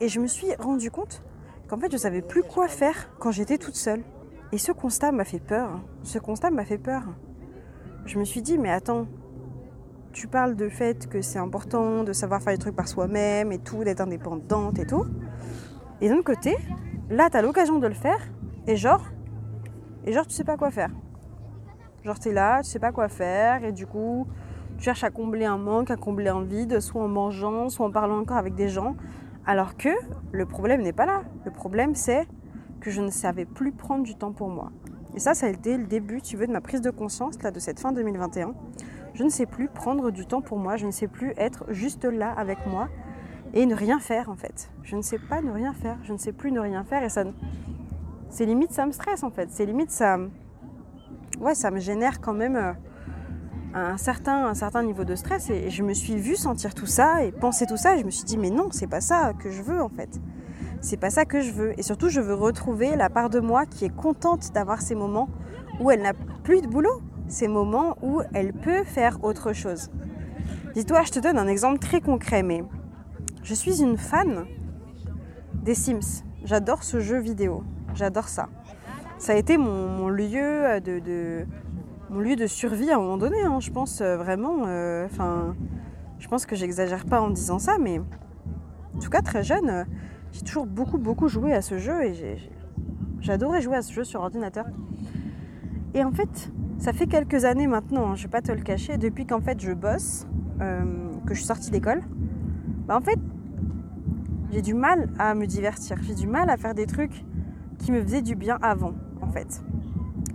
Et 0.00 0.08
je 0.08 0.20
me 0.20 0.26
suis 0.26 0.54
rendu 0.56 0.90
compte 0.90 1.22
qu'en 1.68 1.78
fait, 1.78 1.90
je 1.90 1.96
savais 1.96 2.20
plus 2.20 2.42
quoi 2.42 2.68
faire 2.68 3.08
quand 3.18 3.30
j'étais 3.30 3.56
toute 3.56 3.76
seule. 3.76 4.02
Et 4.52 4.58
ce 4.58 4.72
constat 4.72 5.10
m'a 5.10 5.24
fait 5.24 5.38
peur. 5.38 5.80
Ce 6.02 6.18
constat 6.18 6.50
m'a 6.50 6.66
fait 6.66 6.78
peur. 6.78 7.02
Je 8.04 8.18
me 8.18 8.24
suis 8.24 8.42
dit, 8.42 8.58
mais 8.58 8.70
attends, 8.70 9.06
tu 10.16 10.28
parles 10.28 10.56
de 10.56 10.70
fait 10.70 11.10
que 11.10 11.20
c'est 11.20 11.38
important 11.38 12.02
de 12.02 12.14
savoir 12.14 12.40
faire 12.40 12.54
les 12.54 12.58
trucs 12.58 12.74
par 12.74 12.88
soi-même 12.88 13.52
et 13.52 13.58
tout, 13.58 13.84
d'être 13.84 14.00
indépendante 14.00 14.78
et 14.78 14.86
tout. 14.86 15.04
Et 16.00 16.08
d'un 16.08 16.22
côté, 16.22 16.56
là, 17.10 17.28
tu 17.28 17.36
as 17.36 17.42
l'occasion 17.42 17.78
de 17.78 17.86
le 17.86 17.92
faire 17.92 18.18
et 18.66 18.76
genre, 18.76 19.04
et 20.06 20.14
genre, 20.14 20.26
tu 20.26 20.32
sais 20.32 20.42
pas 20.42 20.56
quoi 20.56 20.70
faire. 20.70 20.88
Genre, 22.02 22.18
tu 22.18 22.30
es 22.30 22.32
là, 22.32 22.62
tu 22.62 22.70
sais 22.70 22.78
pas 22.78 22.92
quoi 22.92 23.08
faire 23.08 23.62
et 23.62 23.72
du 23.72 23.86
coup, 23.86 24.26
tu 24.78 24.84
cherches 24.84 25.04
à 25.04 25.10
combler 25.10 25.44
un 25.44 25.58
manque, 25.58 25.90
à 25.90 25.96
combler 25.96 26.28
un 26.28 26.44
vide, 26.44 26.80
soit 26.80 27.02
en 27.02 27.08
mangeant, 27.08 27.68
soit 27.68 27.84
en 27.84 27.90
parlant 27.90 28.18
encore 28.18 28.38
avec 28.38 28.54
des 28.54 28.70
gens. 28.70 28.96
Alors 29.44 29.76
que 29.76 29.90
le 30.32 30.46
problème 30.46 30.80
n'est 30.80 30.94
pas 30.94 31.04
là. 31.04 31.24
Le 31.44 31.50
problème, 31.50 31.94
c'est 31.94 32.26
que 32.80 32.90
je 32.90 33.02
ne 33.02 33.10
savais 33.10 33.44
plus 33.44 33.70
prendre 33.70 34.02
du 34.02 34.14
temps 34.14 34.32
pour 34.32 34.48
moi. 34.48 34.72
Et 35.14 35.20
ça, 35.20 35.34
ça 35.34 35.44
a 35.44 35.50
été 35.50 35.76
le 35.76 35.84
début, 35.84 36.22
tu 36.22 36.38
veux, 36.38 36.46
de 36.46 36.52
ma 36.52 36.62
prise 36.62 36.80
de 36.80 36.90
conscience 36.90 37.42
là, 37.42 37.50
de 37.50 37.58
cette 37.58 37.80
fin 37.80 37.92
2021. 37.92 38.54
Je 39.16 39.24
ne 39.24 39.30
sais 39.30 39.46
plus 39.46 39.68
prendre 39.68 40.10
du 40.10 40.26
temps 40.26 40.42
pour 40.42 40.58
moi, 40.58 40.76
je 40.76 40.84
ne 40.84 40.90
sais 40.90 41.08
plus 41.08 41.32
être 41.38 41.64
juste 41.70 42.04
là 42.04 42.34
avec 42.36 42.58
moi 42.66 42.90
et 43.54 43.64
ne 43.64 43.74
rien 43.74 43.98
faire 43.98 44.28
en 44.28 44.36
fait. 44.36 44.70
Je 44.82 44.94
ne 44.94 45.00
sais 45.00 45.18
pas 45.18 45.40
ne 45.40 45.50
rien 45.50 45.72
faire, 45.72 45.96
je 46.02 46.12
ne 46.12 46.18
sais 46.18 46.32
plus 46.32 46.52
ne 46.52 46.60
rien 46.60 46.84
faire 46.84 47.02
et 47.02 47.08
ça, 47.08 47.24
c'est 48.28 48.44
limite 48.44 48.72
ça 48.72 48.84
me 48.84 48.92
stresse 48.92 49.22
en 49.22 49.30
fait. 49.30 49.48
C'est 49.50 49.64
limite 49.64 49.90
ça, 49.90 50.18
ouais, 51.40 51.54
ça 51.54 51.70
me 51.70 51.78
génère 51.78 52.20
quand 52.20 52.34
même 52.34 52.56
euh, 52.56 52.72
un 53.72 53.96
certain, 53.96 54.48
un 54.48 54.54
certain 54.54 54.82
niveau 54.82 55.04
de 55.04 55.14
stress 55.14 55.48
et 55.48 55.70
je 55.70 55.82
me 55.82 55.94
suis 55.94 56.16
vue 56.16 56.36
sentir 56.36 56.74
tout 56.74 56.84
ça 56.84 57.24
et 57.24 57.32
penser 57.32 57.64
tout 57.64 57.78
ça 57.78 57.96
et 57.96 58.00
je 58.00 58.04
me 58.04 58.10
suis 58.10 58.24
dit 58.24 58.36
mais 58.36 58.50
non, 58.50 58.68
c'est 58.70 58.86
pas 58.86 59.00
ça 59.00 59.32
que 59.32 59.50
je 59.50 59.62
veux 59.62 59.80
en 59.80 59.88
fait. 59.88 60.20
C'est 60.82 60.98
pas 60.98 61.08
ça 61.08 61.24
que 61.24 61.40
je 61.40 61.52
veux. 61.52 61.72
Et 61.80 61.82
surtout, 61.82 62.10
je 62.10 62.20
veux 62.20 62.34
retrouver 62.34 62.96
la 62.96 63.08
part 63.08 63.30
de 63.30 63.40
moi 63.40 63.64
qui 63.64 63.86
est 63.86 63.96
contente 63.96 64.52
d'avoir 64.52 64.82
ces 64.82 64.94
moments 64.94 65.30
où 65.80 65.90
elle 65.90 66.02
n'a 66.02 66.12
plus 66.44 66.60
de 66.60 66.66
boulot, 66.66 67.00
ces 67.28 67.48
moments 67.48 67.96
où 68.02 68.22
elle 68.34 68.52
peut 68.52 68.84
faire 68.84 69.22
autre 69.24 69.52
chose. 69.52 69.90
Dis-toi, 70.74 71.02
je 71.04 71.12
te 71.12 71.18
donne 71.18 71.38
un 71.38 71.46
exemple 71.46 71.78
très 71.78 72.00
concret, 72.00 72.42
mais 72.42 72.62
je 73.42 73.54
suis 73.54 73.82
une 73.82 73.96
fan 73.96 74.46
des 75.62 75.74
Sims. 75.74 76.24
J'adore 76.44 76.84
ce 76.84 77.00
jeu 77.00 77.18
vidéo. 77.18 77.64
J'adore 77.94 78.28
ça. 78.28 78.48
Ça 79.18 79.32
a 79.32 79.36
été 79.36 79.56
mon, 79.56 80.08
lieu 80.08 80.80
de, 80.80 81.46
mon 82.10 82.20
lieu 82.20 82.36
de 82.36 82.46
survie 82.46 82.90
à 82.90 82.96
un 82.96 82.98
moment 82.98 83.16
donné. 83.16 83.42
Hein. 83.42 83.58
Je 83.60 83.70
pense 83.70 84.00
euh, 84.00 84.16
vraiment. 84.16 84.64
Euh, 84.66 85.06
enfin, 85.06 85.56
je 86.18 86.28
pense 86.28 86.46
que 86.46 86.54
j'exagère 86.54 87.06
pas 87.06 87.20
en 87.20 87.30
disant 87.30 87.58
ça, 87.58 87.78
mais 87.80 87.98
en 87.98 88.98
tout 88.98 89.10
cas 89.10 89.22
très 89.22 89.42
jeune, 89.42 89.70
euh, 89.70 89.84
j'ai 90.32 90.42
toujours 90.42 90.66
beaucoup, 90.66 90.98
beaucoup 90.98 91.28
joué 91.28 91.52
à 91.54 91.62
ce 91.62 91.78
jeu 91.78 92.04
et 92.04 92.38
j'adorais 93.20 93.60
jouer 93.62 93.76
à 93.76 93.82
ce 93.82 93.92
jeu 93.92 94.04
sur 94.04 94.20
ordinateur. 94.20 94.66
Et 95.94 96.04
en 96.04 96.12
fait, 96.12 96.50
ça 96.78 96.92
fait 96.92 97.06
quelques 97.06 97.44
années 97.44 97.66
maintenant, 97.66 98.10
hein, 98.10 98.14
je 98.14 98.24
vais 98.24 98.30
pas 98.30 98.42
te 98.42 98.52
le 98.52 98.62
cacher, 98.62 98.96
depuis 98.98 99.26
qu'en 99.26 99.40
fait 99.40 99.60
je 99.60 99.72
bosse, 99.72 100.26
euh, 100.60 100.84
que 101.26 101.34
je 101.34 101.40
suis 101.40 101.46
sortie 101.46 101.70
d'école, 101.70 102.02
bah 102.86 102.96
en 102.96 103.00
fait, 103.00 103.18
j'ai 104.52 104.62
du 104.62 104.74
mal 104.74 105.08
à 105.18 105.34
me 105.34 105.46
divertir. 105.46 105.98
J'ai 106.02 106.14
du 106.14 106.26
mal 106.26 106.48
à 106.50 106.56
faire 106.56 106.74
des 106.74 106.86
trucs 106.86 107.24
qui 107.78 107.92
me 107.92 108.00
faisaient 108.00 108.22
du 108.22 108.36
bien 108.36 108.58
avant, 108.62 108.94
en 109.20 109.28
fait. 109.28 109.62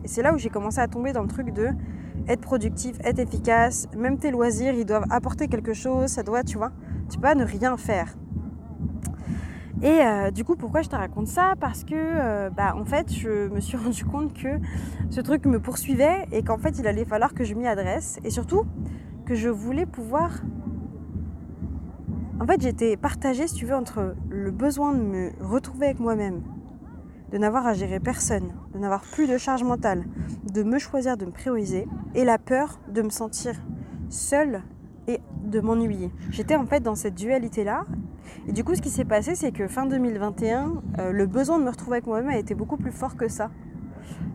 Et 0.03 0.07
c'est 0.07 0.21
là 0.21 0.33
où 0.33 0.37
j'ai 0.37 0.49
commencé 0.49 0.79
à 0.79 0.87
tomber 0.87 1.13
dans 1.13 1.21
le 1.21 1.27
truc 1.27 1.53
de 1.53 1.69
être 2.27 2.41
productif, 2.41 2.97
être 3.03 3.19
efficace. 3.19 3.87
Même 3.97 4.17
tes 4.17 4.31
loisirs, 4.31 4.73
ils 4.73 4.85
doivent 4.85 5.07
apporter 5.09 5.47
quelque 5.47 5.73
chose. 5.73 6.07
Ça 6.07 6.23
doit, 6.23 6.43
tu 6.43 6.57
vois, 6.57 6.71
tu 7.09 7.17
peux 7.17 7.23
pas 7.23 7.35
ne 7.35 7.45
rien 7.45 7.77
faire. 7.77 8.13
Et 9.83 10.01
euh, 10.01 10.29
du 10.29 10.43
coup, 10.43 10.55
pourquoi 10.55 10.83
je 10.83 10.89
te 10.89 10.95
raconte 10.95 11.27
ça? 11.27 11.53
Parce 11.59 11.83
que, 11.83 11.95
euh, 11.95 12.49
bah, 12.51 12.75
en 12.77 12.85
fait, 12.85 13.11
je 13.11 13.47
me 13.49 13.59
suis 13.59 13.77
rendu 13.83 14.05
compte 14.05 14.33
que 14.33 14.59
ce 15.09 15.21
truc 15.21 15.45
me 15.45 15.59
poursuivait 15.59 16.27
et 16.31 16.43
qu'en 16.43 16.57
fait, 16.57 16.77
il 16.77 16.87
allait 16.87 17.05
falloir 17.05 17.33
que 17.33 17.43
je 17.43 17.55
m'y 17.55 17.67
adresse 17.67 18.19
et 18.23 18.29
surtout 18.29 18.65
que 19.25 19.33
je 19.33 19.49
voulais 19.49 19.85
pouvoir 19.87 20.41
En 22.39 22.45
fait, 22.45 22.61
j'étais 22.61 22.95
partagée, 22.95 23.47
si 23.47 23.55
tu 23.55 23.65
veux, 23.65 23.75
entre 23.75 24.15
le 24.29 24.51
besoin 24.51 24.93
de 24.93 25.01
me 25.01 25.31
retrouver 25.41 25.87
avec 25.87 25.99
moi-même, 25.99 26.41
de 27.31 27.37
n'avoir 27.37 27.65
à 27.65 27.73
gérer 27.73 27.99
personne, 27.99 28.53
de 28.73 28.79
n'avoir 28.79 29.01
plus 29.01 29.27
de 29.27 29.37
charge 29.37 29.63
mentale, 29.63 30.03
de 30.51 30.63
me 30.63 30.77
choisir, 30.77 31.17
de 31.17 31.25
me 31.25 31.31
prioriser, 31.31 31.87
et 32.13 32.23
la 32.23 32.37
peur 32.37 32.79
de 32.87 33.01
me 33.01 33.09
sentir 33.09 33.55
seule 34.09 34.61
et 35.07 35.19
de 35.43 35.59
m'ennuyer. 35.59 36.11
J'étais 36.29 36.55
en 36.55 36.65
fait 36.65 36.81
dans 36.81 36.95
cette 36.95 37.15
dualité-là. 37.15 37.85
Et 38.47 38.53
du 38.53 38.63
coup, 38.63 38.73
ce 38.75 38.81
qui 38.81 38.89
s'est 38.89 39.05
passé, 39.05 39.35
c'est 39.35 39.51
que 39.51 39.67
fin 39.67 39.85
2021, 39.85 40.81
euh, 40.99 41.11
le 41.11 41.25
besoin 41.25 41.59
de 41.59 41.63
me 41.63 41.69
retrouver 41.69 41.97
avec 41.97 42.07
moi-même 42.07 42.29
a 42.29 42.37
été 42.37 42.55
beaucoup 42.55 42.77
plus 42.77 42.91
fort 42.91 43.15
que 43.15 43.27
ça. 43.27 43.51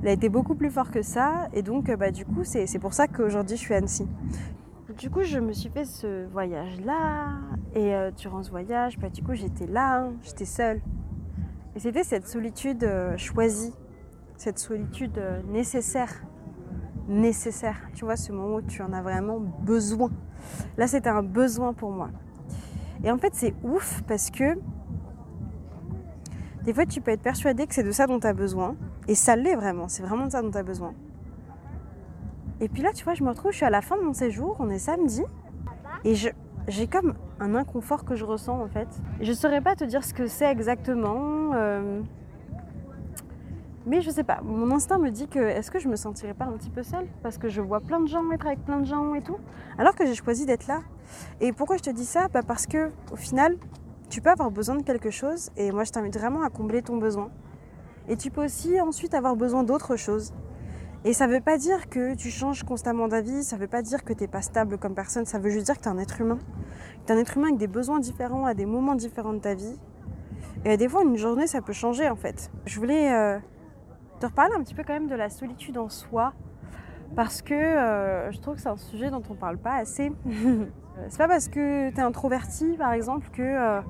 Il 0.02 0.08
a 0.08 0.12
été 0.12 0.28
beaucoup 0.28 0.54
plus 0.54 0.70
fort 0.70 0.90
que 0.90 1.02
ça. 1.02 1.48
Et 1.52 1.62
donc, 1.62 1.88
euh, 1.88 1.96
bah, 1.96 2.10
du 2.10 2.24
coup, 2.24 2.44
c'est 2.44 2.78
pour 2.78 2.92
ça 2.92 3.08
qu'aujourd'hui, 3.08 3.56
je 3.56 3.62
suis 3.62 3.74
à 3.74 3.78
Annecy. 3.78 4.06
Du 4.96 5.10
coup, 5.10 5.22
je 5.22 5.38
me 5.38 5.52
suis 5.52 5.70
fait 5.70 5.84
ce 5.84 6.26
voyage-là. 6.26 7.40
Et 7.74 7.94
euh, 7.94 8.10
durant 8.12 8.42
ce 8.42 8.50
voyage, 8.50 8.98
bah, 8.98 9.08
du 9.08 9.22
coup, 9.22 9.34
j'étais 9.34 9.66
là, 9.66 10.02
hein, 10.02 10.12
j'étais 10.22 10.44
seule. 10.44 10.80
Et 11.74 11.80
c'était 11.80 12.04
cette 12.04 12.26
solitude 12.26 12.88
choisie, 13.16 13.74
cette 14.36 14.58
solitude 14.58 15.20
nécessaire. 15.48 16.22
Nécessaire. 17.08 17.76
Tu 17.94 18.04
vois, 18.04 18.16
ce 18.16 18.32
moment 18.32 18.56
où 18.56 18.62
tu 18.62 18.82
en 18.82 18.92
as 18.92 19.02
vraiment 19.02 19.38
besoin. 19.38 20.10
Là, 20.78 20.86
c'était 20.86 21.10
un 21.10 21.22
besoin 21.22 21.72
pour 21.74 21.90
moi. 21.90 22.10
Et 23.04 23.10
en 23.10 23.18
fait, 23.18 23.34
c'est 23.34 23.54
ouf 23.62 24.02
parce 24.06 24.30
que 24.30 24.58
des 26.64 26.74
fois, 26.74 26.84
tu 26.84 27.00
peux 27.00 27.12
être 27.12 27.22
persuadé 27.22 27.66
que 27.66 27.74
c'est 27.74 27.84
de 27.84 27.92
ça 27.92 28.06
dont 28.08 28.18
tu 28.18 28.26
as 28.26 28.32
besoin. 28.32 28.74
Et 29.06 29.14
ça 29.14 29.36
l'est 29.36 29.54
vraiment, 29.54 29.86
c'est 29.86 30.02
vraiment 30.02 30.26
de 30.26 30.32
ça 30.32 30.42
dont 30.42 30.50
tu 30.50 30.58
as 30.58 30.64
besoin. 30.64 30.94
Et 32.60 32.68
puis 32.68 32.82
là, 32.82 32.92
tu 32.92 33.04
vois, 33.04 33.14
je 33.14 33.22
me 33.22 33.28
retrouve, 33.28 33.52
je 33.52 33.58
suis 33.58 33.66
à 33.66 33.70
la 33.70 33.82
fin 33.82 33.96
de 33.96 34.02
mon 34.02 34.12
séjour, 34.12 34.56
on 34.58 34.68
est 34.70 34.78
samedi. 34.78 35.22
Et 36.04 36.14
j'ai 36.14 36.86
comme 36.88 37.14
un 37.38 37.54
inconfort 37.54 38.04
que 38.04 38.16
je 38.16 38.24
ressens 38.24 38.60
en 38.60 38.68
fait. 38.68 38.88
Je 39.20 39.30
ne 39.30 39.36
saurais 39.36 39.60
pas 39.60 39.76
te 39.76 39.84
dire 39.84 40.02
ce 40.02 40.12
que 40.12 40.26
c'est 40.26 40.50
exactement. 40.50 41.52
Euh, 41.54 42.00
mais 43.86 44.00
je 44.00 44.10
sais 44.10 44.24
pas, 44.24 44.40
mon 44.42 44.74
instinct 44.74 44.98
me 44.98 45.10
dit 45.10 45.28
que 45.28 45.38
est-ce 45.38 45.70
que 45.70 45.78
je 45.78 45.88
me 45.88 45.94
sentirais 45.94 46.34
pas 46.34 46.46
un 46.46 46.52
petit 46.52 46.70
peu 46.70 46.82
seule? 46.82 47.06
Parce 47.22 47.38
que 47.38 47.48
je 47.48 47.60
vois 47.60 47.80
plein 47.80 48.00
de 48.00 48.08
gens 48.08 48.28
être 48.32 48.46
avec 48.46 48.64
plein 48.64 48.80
de 48.80 48.84
gens 48.84 49.14
et 49.14 49.22
tout. 49.22 49.38
Alors 49.78 49.94
que 49.94 50.04
j'ai 50.04 50.14
choisi 50.16 50.44
d'être 50.44 50.66
là. 50.66 50.80
Et 51.40 51.52
pourquoi 51.52 51.76
je 51.76 51.84
te 51.84 51.90
dis 51.90 52.04
ça? 52.04 52.26
Bah 52.28 52.42
Parce 52.42 52.66
que 52.66 52.90
au 53.12 53.16
final, 53.16 53.56
tu 54.10 54.20
peux 54.20 54.30
avoir 54.30 54.50
besoin 54.50 54.74
de 54.74 54.82
quelque 54.82 55.10
chose 55.10 55.50
et 55.56 55.70
moi 55.70 55.84
je 55.84 55.92
t'invite 55.92 56.18
vraiment 56.18 56.42
à 56.42 56.50
combler 56.50 56.82
ton 56.82 56.96
besoin. 56.96 57.30
Et 58.08 58.16
tu 58.16 58.32
peux 58.32 58.44
aussi 58.44 58.80
ensuite 58.80 59.14
avoir 59.14 59.36
besoin 59.36 59.62
d'autre 59.62 59.94
chose. 59.94 60.32
Et 61.04 61.12
ça 61.12 61.28
veut 61.28 61.40
pas 61.40 61.56
dire 61.56 61.88
que 61.88 62.16
tu 62.16 62.32
changes 62.32 62.64
constamment 62.64 63.06
d'avis, 63.06 63.44
ça 63.44 63.56
veut 63.56 63.68
pas 63.68 63.82
dire 63.82 64.02
que 64.02 64.12
tu 64.12 64.22
n'es 64.22 64.28
pas 64.28 64.42
stable 64.42 64.78
comme 64.78 64.94
personne, 64.94 65.24
ça 65.24 65.38
veut 65.38 65.50
juste 65.50 65.66
dire 65.66 65.76
que 65.76 65.82
tu 65.82 65.88
es 65.88 65.92
un 65.92 65.98
être 65.98 66.20
humain. 66.20 66.38
Tu 67.06 67.12
es 67.12 67.16
un 67.16 67.18
être 67.20 67.36
humain 67.36 67.48
avec 67.48 67.58
des 67.58 67.68
besoins 67.68 68.00
différents 68.00 68.46
à 68.46 68.54
des 68.54 68.66
moments 68.66 68.96
différents 68.96 69.32
de 69.32 69.38
ta 69.38 69.54
vie. 69.54 69.78
Et 70.64 70.76
des 70.76 70.88
fois, 70.88 71.04
une 71.04 71.16
journée, 71.16 71.46
ça 71.46 71.62
peut 71.62 71.72
changer 71.72 72.08
en 72.08 72.16
fait. 72.16 72.50
Je 72.64 72.80
voulais 72.80 73.12
euh, 73.12 73.38
te 74.18 74.26
reparler 74.26 74.54
un 74.54 74.62
petit 74.62 74.74
peu 74.74 74.82
quand 74.84 74.94
même 74.94 75.08
de 75.08 75.14
la 75.14 75.30
solitude 75.30 75.78
en 75.78 75.88
soi, 75.88 76.32
parce 77.14 77.42
que 77.42 77.54
euh, 77.54 78.30
je 78.32 78.38
trouve 78.40 78.56
que 78.56 78.60
c'est 78.60 78.68
un 78.68 78.76
sujet 78.76 79.10
dont 79.10 79.22
on 79.28 79.34
ne 79.34 79.38
parle 79.38 79.58
pas 79.58 79.74
assez. 79.74 80.12
c'est 81.08 81.18
pas 81.18 81.28
parce 81.28 81.48
que 81.48 81.90
tu 81.90 81.96
es 81.96 82.02
introverti, 82.02 82.76
par 82.76 82.92
exemple, 82.92 83.28
que, 83.32 83.42
euh, 83.42 83.80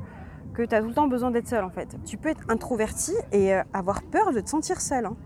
tu 0.54 0.74
as 0.74 0.80
tout 0.80 0.88
le 0.88 0.94
temps 0.94 1.08
besoin 1.08 1.30
d'être 1.30 1.48
seul, 1.48 1.64
en 1.64 1.70
fait. 1.70 1.96
Tu 2.04 2.16
peux 2.16 2.28
être 2.28 2.42
introverti 2.48 3.12
et 3.32 3.54
euh, 3.54 3.62
avoir 3.72 4.02
peur 4.02 4.32
de 4.32 4.40
te 4.40 4.48
sentir 4.48 4.80
seul, 4.80 5.06
hein. 5.06 5.16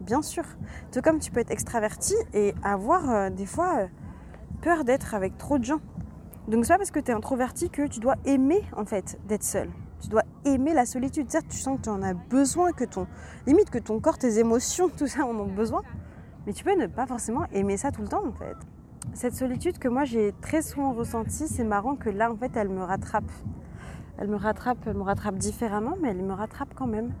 bien 0.00 0.22
sûr. 0.22 0.44
Tout 0.92 1.00
comme 1.00 1.18
tu 1.18 1.30
peux 1.30 1.40
être 1.40 1.50
extraverti 1.50 2.14
et 2.32 2.54
avoir 2.62 3.30
des 3.30 3.46
fois 3.46 3.88
peur 4.62 4.84
d'être 4.84 5.14
avec 5.14 5.36
trop 5.36 5.58
de 5.58 5.64
gens. 5.64 5.80
Donc 6.48 6.64
c'est 6.64 6.74
pas 6.74 6.78
parce 6.78 6.90
que 6.90 7.00
tu 7.00 7.10
es 7.10 7.14
introverti 7.14 7.70
que 7.70 7.86
tu 7.86 8.00
dois 8.00 8.16
aimer, 8.24 8.62
en 8.76 8.84
fait, 8.84 9.18
d'être 9.26 9.44
seul. 9.44 9.70
Tu 10.00 10.08
dois 10.08 10.24
aimer 10.44 10.74
la 10.74 10.86
solitude. 10.86 11.30
Certes, 11.30 11.48
tu 11.48 11.56
sens 11.56 11.78
que 11.78 11.84
tu 11.84 11.88
en 11.88 12.02
as 12.02 12.14
besoin, 12.14 12.72
que 12.72 12.84
ton 12.84 13.06
limite 13.46 13.70
que 13.70 13.78
ton 13.78 14.00
corps, 14.00 14.18
tes 14.18 14.38
émotions, 14.38 14.88
tout 14.88 15.06
ça 15.06 15.24
en 15.24 15.34
ont 15.38 15.46
besoin. 15.46 15.82
Mais 16.46 16.52
tu 16.52 16.64
peux 16.64 16.74
ne 16.74 16.86
pas 16.86 17.06
forcément 17.06 17.46
aimer 17.52 17.76
ça 17.76 17.90
tout 17.90 18.02
le 18.02 18.08
temps 18.08 18.26
en 18.26 18.32
fait. 18.32 18.56
Cette 19.14 19.34
solitude 19.34 19.78
que 19.78 19.88
moi 19.88 20.04
j'ai 20.04 20.34
très 20.40 20.62
souvent 20.62 20.92
ressentie, 20.92 21.48
c'est 21.48 21.64
marrant 21.64 21.94
que 21.94 22.10
là 22.10 22.30
en 22.30 22.36
fait 22.36 22.50
elle 22.56 22.68
me 22.68 22.82
rattrape. 22.82 23.30
Elle 24.18 24.28
me 24.28 24.36
rattrape, 24.36 24.86
me 24.86 25.02
rattrape 25.02 25.36
différemment, 25.36 25.96
mais 26.00 26.10
elle 26.10 26.22
me 26.22 26.32
rattrape 26.32 26.74
quand 26.74 26.86
même. 26.86 27.12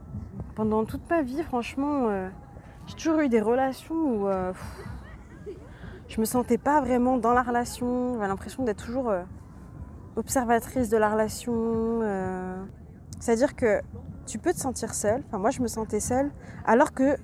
Pendant 0.54 0.84
toute 0.84 1.08
ma 1.10 1.22
vie, 1.22 1.42
franchement, 1.42 2.08
euh, 2.08 2.28
j'ai 2.86 2.94
toujours 2.94 3.18
eu 3.20 3.28
des 3.28 3.40
relations 3.40 3.94
où 3.94 4.28
euh, 4.28 4.52
je 6.08 6.20
me 6.20 6.24
sentais 6.24 6.58
pas 6.58 6.80
vraiment 6.80 7.18
dans 7.18 7.32
la 7.32 7.42
relation. 7.42 8.14
J'avais 8.14 8.28
l'impression 8.28 8.62
d'être 8.62 8.84
toujours 8.84 9.10
euh, 9.10 9.22
observatrice 10.16 10.88
de 10.88 10.96
la 10.96 11.10
relation. 11.10 11.52
Euh. 12.02 12.64
C'est-à-dire 13.20 13.56
que 13.56 13.80
tu 14.26 14.38
peux 14.38 14.52
te 14.52 14.58
sentir 14.58 14.94
seule. 14.94 15.22
Enfin, 15.26 15.38
moi, 15.38 15.50
je 15.50 15.60
me 15.60 15.68
sentais 15.68 16.00
seule, 16.00 16.30
alors 16.64 16.92
que, 16.92 17.16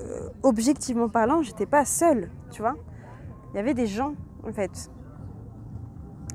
euh, 0.00 0.28
objectivement 0.42 1.08
parlant, 1.08 1.42
j'étais 1.42 1.66
pas 1.66 1.84
seule, 1.84 2.30
tu 2.50 2.62
vois. 2.62 2.74
Il 3.52 3.56
y 3.56 3.60
avait 3.60 3.74
des 3.74 3.86
gens, 3.86 4.14
en 4.46 4.52
fait. 4.52 4.90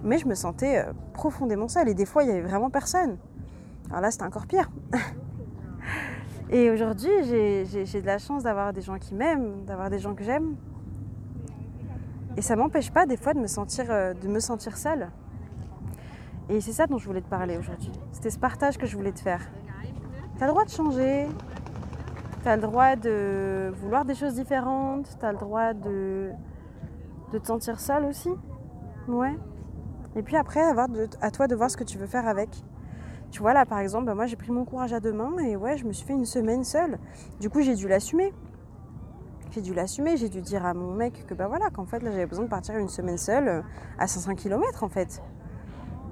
Mais 0.03 0.17
je 0.17 0.27
me 0.27 0.35
sentais 0.35 0.85
euh, 0.85 0.93
profondément 1.13 1.67
seule. 1.67 1.89
Et 1.89 1.93
des 1.93 2.05
fois, 2.05 2.23
il 2.23 2.29
y 2.29 2.31
avait 2.31 2.41
vraiment 2.41 2.69
personne. 2.69 3.17
Alors 3.89 4.01
là, 4.01 4.11
c'était 4.11 4.23
encore 4.23 4.47
pire. 4.47 4.69
Et 6.51 6.71
aujourd'hui, 6.71 7.11
j'ai 7.23 8.01
de 8.01 8.05
la 8.07 8.17
chance 8.17 8.43
d'avoir 8.43 8.73
des 8.73 8.81
gens 8.81 8.97
qui 8.97 9.13
m'aiment, 9.13 9.65
d'avoir 9.65 9.91
des 9.91 9.99
gens 9.99 10.15
que 10.15 10.23
j'aime. 10.23 10.55
Et 12.37 12.41
ça 12.41 12.55
m'empêche 12.55 12.89
pas 12.91 13.05
des 13.05 13.17
fois 13.17 13.35
de 13.35 13.39
me 13.39 13.45
sentir, 13.45 13.85
de 13.85 14.27
me 14.27 14.39
sentir 14.39 14.75
seule. 14.75 15.09
Et 16.49 16.61
c'est 16.61 16.71
ça 16.71 16.87
dont 16.87 16.97
je 16.97 17.05
voulais 17.05 17.21
te 17.21 17.29
parler 17.29 17.57
aujourd'hui. 17.57 17.91
C'était 18.11 18.31
ce 18.31 18.39
partage 18.39 18.77
que 18.77 18.87
je 18.87 18.97
voulais 18.97 19.11
te 19.11 19.19
faire. 19.19 19.41
Tu 20.37 20.43
as 20.43 20.47
le 20.47 20.51
droit 20.51 20.65
de 20.65 20.69
changer, 20.69 21.27
tu 22.41 22.47
as 22.47 22.55
le 22.55 22.61
droit 22.61 22.95
de 22.95 23.71
vouloir 23.81 24.03
des 24.03 24.15
choses 24.15 24.33
différentes, 24.33 25.15
tu 25.19 25.25
as 25.25 25.31
le 25.31 25.37
droit 25.37 25.73
de, 25.73 26.31
de 27.31 27.37
te 27.37 27.45
sentir 27.45 27.79
seule 27.79 28.05
aussi. 28.05 28.31
Ouais. 29.07 29.37
Et 30.15 30.23
puis 30.23 30.37
après, 30.37 30.61
avoir 30.61 30.87
à 31.21 31.29
toi 31.29 31.47
de 31.47 31.55
voir 31.55 31.69
ce 31.69 31.77
que 31.77 31.83
tu 31.83 31.99
veux 31.99 32.07
faire 32.07 32.27
avec. 32.27 32.49
Tu 33.29 33.41
vois, 33.41 33.53
là 33.53 33.65
par 33.67 33.77
exemple, 33.77 34.05
bah, 34.05 34.15
moi 34.15 34.25
j'ai 34.25 34.35
pris 34.35 34.51
mon 34.51 34.65
courage 34.65 34.91
à 34.91 34.99
deux 34.99 35.13
mains 35.13 35.37
et 35.37 35.55
ouais, 35.55 35.77
je 35.77 35.85
me 35.85 35.93
suis 35.93 36.05
fait 36.05 36.13
une 36.13 36.25
semaine 36.25 36.63
seule. 36.63 36.97
Du 37.39 37.49
coup, 37.51 37.61
j'ai 37.61 37.75
dû 37.75 37.87
l'assumer. 37.87 38.33
J'ai 39.51 39.61
dû 39.61 39.73
l'assumer, 39.73 40.17
j'ai 40.17 40.29
dû 40.29 40.41
dire 40.41 40.65
à 40.65 40.73
mon 40.73 40.93
mec 40.93 41.25
que 41.27 41.33
bah 41.33 41.47
voilà, 41.47 41.69
qu'en 41.69 41.85
fait 41.85 42.03
là 42.03 42.11
j'avais 42.11 42.27
besoin 42.27 42.45
de 42.45 42.49
partir 42.49 42.77
une 42.77 42.87
semaine 42.87 43.17
seule 43.17 43.47
euh, 43.47 43.61
à 43.97 44.05
500 44.05 44.35
km 44.35 44.83
en 44.83 44.89
fait. 44.89 45.23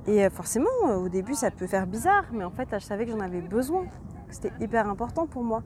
Et 0.07 0.25
euh, 0.25 0.29
forcément, 0.29 0.69
euh, 0.87 0.95
au 0.95 1.09
début, 1.09 1.33
ça 1.33 1.51
peut 1.51 1.67
faire 1.67 1.85
bizarre, 1.85 2.23
mais 2.31 2.45
en 2.45 2.51
fait, 2.51 2.69
je 2.71 2.79
savais 2.79 3.05
que 3.05 3.11
j'en 3.11 3.19
avais 3.19 3.41
besoin. 3.41 3.85
C'était 4.29 4.51
hyper 4.59 4.89
important 4.89 5.27
pour 5.27 5.43
moi. 5.43 5.63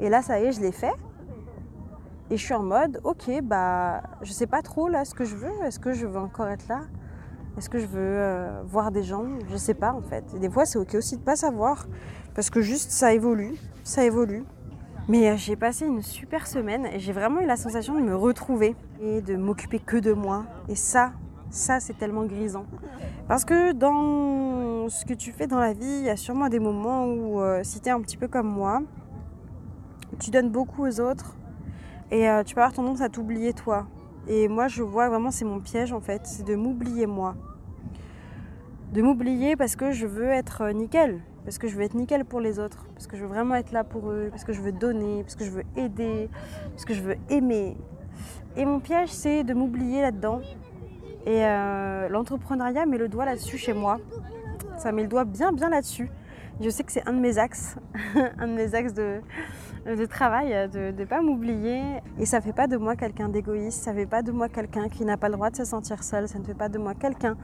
Et 0.00 0.08
là, 0.08 0.22
ça 0.22 0.40
y 0.40 0.44
est, 0.44 0.52
je 0.52 0.60
l'ai 0.60 0.72
fait. 0.72 0.94
Et 2.30 2.36
je 2.36 2.44
suis 2.44 2.54
en 2.54 2.62
mode, 2.62 3.00
ok, 3.04 3.42
bah, 3.42 4.02
je 4.22 4.32
sais 4.32 4.46
pas 4.46 4.62
trop 4.62 4.88
là 4.88 5.04
ce 5.04 5.14
que 5.14 5.24
je 5.24 5.34
veux. 5.34 5.52
Est-ce 5.64 5.78
que 5.78 5.92
je 5.92 6.06
veux 6.06 6.18
encore 6.18 6.48
être 6.48 6.66
là? 6.68 6.82
Est-ce 7.58 7.68
que 7.68 7.78
je 7.78 7.86
veux 7.86 8.00
euh, 8.00 8.62
voir 8.64 8.90
des 8.90 9.02
gens? 9.02 9.26
Je 9.50 9.56
sais 9.56 9.74
pas 9.74 9.92
en 9.92 10.02
fait. 10.02 10.24
Et 10.34 10.38
des 10.38 10.50
fois, 10.50 10.64
c'est 10.64 10.78
ok 10.78 10.94
aussi 10.94 11.16
de 11.16 11.22
pas 11.22 11.36
savoir, 11.36 11.86
parce 12.34 12.50
que 12.50 12.60
juste 12.60 12.90
ça 12.90 13.12
évolue, 13.12 13.54
ça 13.84 14.04
évolue. 14.04 14.44
Mais 15.06 15.36
j'ai 15.36 15.54
passé 15.54 15.84
une 15.84 16.00
super 16.00 16.46
semaine 16.46 16.86
et 16.86 16.98
j'ai 16.98 17.12
vraiment 17.12 17.40
eu 17.40 17.46
la 17.46 17.56
sensation 17.56 17.94
de 17.94 18.00
me 18.00 18.16
retrouver 18.16 18.74
et 19.02 19.20
de 19.20 19.36
m'occuper 19.36 19.78
que 19.78 19.98
de 19.98 20.14
moi. 20.14 20.46
Et 20.68 20.76
ça, 20.76 21.12
ça, 21.54 21.78
c'est 21.78 21.96
tellement 21.96 22.24
grisant. 22.24 22.66
Parce 23.28 23.44
que 23.44 23.72
dans 23.72 24.88
ce 24.88 25.04
que 25.04 25.14
tu 25.14 25.30
fais 25.30 25.46
dans 25.46 25.60
la 25.60 25.72
vie, 25.72 25.98
il 26.00 26.04
y 26.04 26.10
a 26.10 26.16
sûrement 26.16 26.48
des 26.48 26.58
moments 26.58 27.06
où, 27.06 27.40
euh, 27.40 27.60
si 27.62 27.80
tu 27.80 27.88
es 27.88 27.92
un 27.92 28.00
petit 28.00 28.16
peu 28.16 28.28
comme 28.28 28.48
moi, 28.48 28.82
tu 30.18 30.30
donnes 30.30 30.50
beaucoup 30.50 30.84
aux 30.84 31.00
autres 31.00 31.36
et 32.10 32.28
euh, 32.28 32.42
tu 32.42 32.54
peux 32.54 32.60
avoir 32.60 32.74
tendance 32.74 33.00
à 33.00 33.08
t'oublier 33.08 33.52
toi. 33.52 33.86
Et 34.26 34.48
moi, 34.48 34.68
je 34.68 34.82
vois 34.82 35.08
vraiment, 35.08 35.30
c'est 35.30 35.44
mon 35.44 35.60
piège 35.60 35.92
en 35.92 36.00
fait, 36.00 36.22
c'est 36.24 36.44
de 36.44 36.56
m'oublier 36.56 37.06
moi. 37.06 37.36
De 38.92 39.00
m'oublier 39.00 39.54
parce 39.54 39.76
que 39.76 39.92
je 39.92 40.06
veux 40.06 40.30
être 40.30 40.62
euh, 40.62 40.72
nickel, 40.72 41.20
parce 41.44 41.58
que 41.58 41.68
je 41.68 41.76
veux 41.76 41.82
être 41.82 41.94
nickel 41.94 42.24
pour 42.24 42.40
les 42.40 42.58
autres, 42.58 42.86
parce 42.94 43.06
que 43.06 43.16
je 43.16 43.22
veux 43.22 43.28
vraiment 43.28 43.54
être 43.54 43.70
là 43.70 43.84
pour 43.84 44.10
eux, 44.10 44.26
parce 44.30 44.44
que 44.44 44.52
je 44.52 44.60
veux 44.60 44.72
donner, 44.72 45.22
parce 45.22 45.36
que 45.36 45.44
je 45.44 45.50
veux 45.50 45.64
aider, 45.76 46.28
parce 46.72 46.84
que 46.84 46.94
je 46.94 47.02
veux 47.02 47.16
aimer. 47.30 47.76
Et 48.56 48.64
mon 48.64 48.80
piège, 48.80 49.10
c'est 49.10 49.44
de 49.44 49.54
m'oublier 49.54 50.00
là-dedans 50.00 50.40
et 51.26 51.44
euh, 51.44 52.08
l'entrepreneuriat 52.08 52.86
met 52.86 52.98
le 52.98 53.08
doigt 53.08 53.24
là-dessus 53.24 53.56
chez 53.56 53.72
moi. 53.72 53.98
Ça 54.76 54.92
met 54.92 55.02
le 55.02 55.08
doigt 55.08 55.24
bien, 55.24 55.52
bien 55.52 55.70
là-dessus. 55.70 56.10
Je 56.60 56.68
sais 56.70 56.84
que 56.84 56.92
c'est 56.92 57.06
un 57.08 57.12
de 57.12 57.18
mes 57.18 57.38
axes, 57.38 57.76
un 58.38 58.46
de 58.46 58.52
mes 58.52 58.74
axes 58.74 58.94
de, 58.94 59.20
travail, 60.06 60.68
de 60.70 60.92
ne 60.96 61.04
pas 61.04 61.22
m'oublier. 61.22 61.82
Et 62.18 62.26
ça 62.26 62.38
ne 62.38 62.42
fait 62.42 62.52
pas 62.52 62.66
de 62.66 62.76
moi 62.76 62.94
quelqu'un 62.94 63.28
d'égoïste, 63.28 63.82
ça 63.82 63.92
ne 63.92 63.98
fait 63.98 64.06
pas 64.06 64.22
de 64.22 64.32
moi 64.32 64.48
quelqu'un 64.48 64.88
qui 64.88 65.04
n'a 65.04 65.16
pas 65.16 65.28
le 65.28 65.34
droit 65.34 65.50
de 65.50 65.56
se 65.56 65.64
sentir 65.64 66.02
seul, 66.02 66.28
ça 66.28 66.38
ne 66.38 66.44
fait 66.44 66.54
pas 66.54 66.68
de 66.68 66.78
moi 66.78 66.94
quelqu'un 66.94 67.36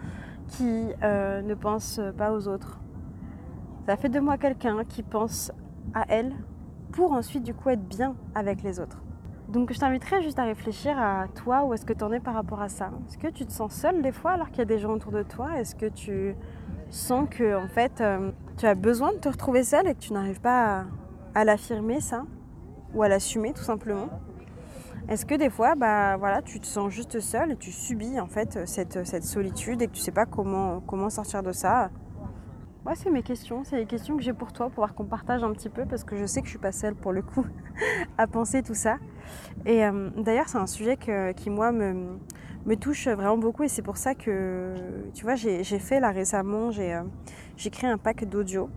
qui 0.47 0.89
euh, 1.03 1.43
ne 1.43 1.55
pense 1.55 2.01
pas 2.17 2.33
aux 2.33 2.49
autres. 2.49 2.81
Ça 3.87 3.97
fait 3.97 4.09
de 4.09 4.21
moi 4.21 4.37
quelqu'un 4.37 4.85
qui 4.85 5.03
pense 5.03 5.51
à 5.95 6.05
elle 6.09 6.33
pour 6.93 7.13
ensuite 7.13 7.43
du 7.43 7.55
coup 7.55 7.71
être 7.71 7.87
bien 7.89 8.15
avec 8.35 8.63
les 8.63 8.79
autres. 8.79 9.03
Donc 9.53 9.73
je 9.73 9.79
t'inviterais 9.81 10.23
juste 10.23 10.39
à 10.39 10.45
réfléchir 10.45 10.97
à 10.97 11.27
toi, 11.35 11.65
où 11.65 11.75
est-ce 11.75 11.85
que 11.85 11.93
tu 11.93 12.05
en 12.05 12.13
es 12.13 12.21
par 12.21 12.35
rapport 12.35 12.63
à 12.63 12.69
ça? 12.69 12.93
Est-ce 13.09 13.19
que 13.19 13.27
tu 13.27 13.45
te 13.45 13.53
sens 13.53 13.73
seule 13.73 14.01
des 14.01 14.13
fois 14.13 14.31
alors 14.33 14.51
qu'il 14.51 14.59
y 14.59 14.63
a 14.63 14.67
des 14.67 14.79
gens 14.79 14.93
autour 14.93 15.11
de 15.11 15.25
toi? 15.25 15.59
Est-ce 15.59 15.75
que 15.75 15.87
tu 15.87 16.37
sens 16.91 17.29
que 17.29 17.57
en 17.57 17.67
fait 17.67 18.01
euh, 18.01 18.31
tu 18.57 18.67
as 18.67 18.77
besoin 18.77 19.13
de 19.13 19.19
te 19.19 19.29
retrouver 19.29 19.65
seule 19.65 19.89
et 19.89 19.95
que 19.95 19.99
tu 19.99 20.13
n'arrives 20.13 20.41
pas 20.41 20.85
à, 21.35 21.45
l'affirmer 21.45 22.01
ça? 22.01 22.23
Ou 22.95 23.03
à 23.03 23.09
l'assumer 23.09 23.53
tout 23.53 23.65
simplement? 23.65 24.09
Est-ce 25.09 25.27
que 25.27 25.35
des 25.35 25.51
fois 25.51 25.75
bah 25.75 26.17
voilà 26.17 26.43
tu 26.43 26.61
te 26.61 26.67
sens 26.67 26.93
juste 26.93 27.19
seule 27.19 27.51
et 27.51 27.57
tu 27.57 27.73
subis 27.73 28.21
en 28.21 28.29
fait 28.29 28.69
cette, 28.69 29.25
solitude 29.25 29.83
et 29.83 29.89
que 29.89 29.93
tu 29.93 30.01
sais 30.01 30.13
pas 30.13 30.27
comment 30.27 31.11
sortir 31.11 31.43
de 31.43 31.51
ça? 31.51 31.91
Ouais, 32.87 32.95
c'est 32.95 33.11
mes 33.11 33.23
questions, 33.23 33.63
c'est 33.63 33.77
les 33.77 33.85
questions 33.85 34.17
que 34.17 34.23
j'ai 34.23 34.33
pour 34.33 34.55
toi, 34.55 34.71
pour 34.71 34.77
voir 34.77 34.95
qu'on 34.95 35.05
partage 35.05 35.45
un 35.45 35.53
petit 35.53 35.69
peu, 35.69 35.85
parce 35.85 36.03
que 36.03 36.17
je 36.17 36.25
sais 36.25 36.41
que 36.41 36.47
je 36.47 36.53
suis 36.53 36.59
pas 36.59 36.73
seule 36.73 36.95
pour 36.95 37.13
le 37.13 37.21
coup 37.21 37.45
à 38.19 38.27
penser 38.27 38.63
tout 38.63 38.75
ça. 38.75 38.97
Et 39.67 39.85
euh, 39.85 40.09
d'ailleurs, 40.17 40.49
c'est 40.49 40.57
un 40.57 40.67
sujet 40.67 40.97
qui, 40.97 41.51
moi, 41.51 41.73
me, 41.73 42.17
me, 42.65 42.77
touche 42.77 43.07
vraiment 43.07 43.37
beaucoup, 43.37 43.65
et 43.65 43.69
c'est 43.69 43.83
pour 43.83 43.99
ça 43.99 44.15
que, 44.15 44.75
tu 45.13 45.25
vois, 45.25 45.35
j'ai 45.35 45.63
fait 45.63 46.01
là 46.01 46.11
récemment, 46.11 46.71
euh, 46.79 47.03
j'ai 47.59 47.69
créé 47.69 47.91
un 47.91 47.99
pack 47.99 48.25
d'audio. 48.25 48.71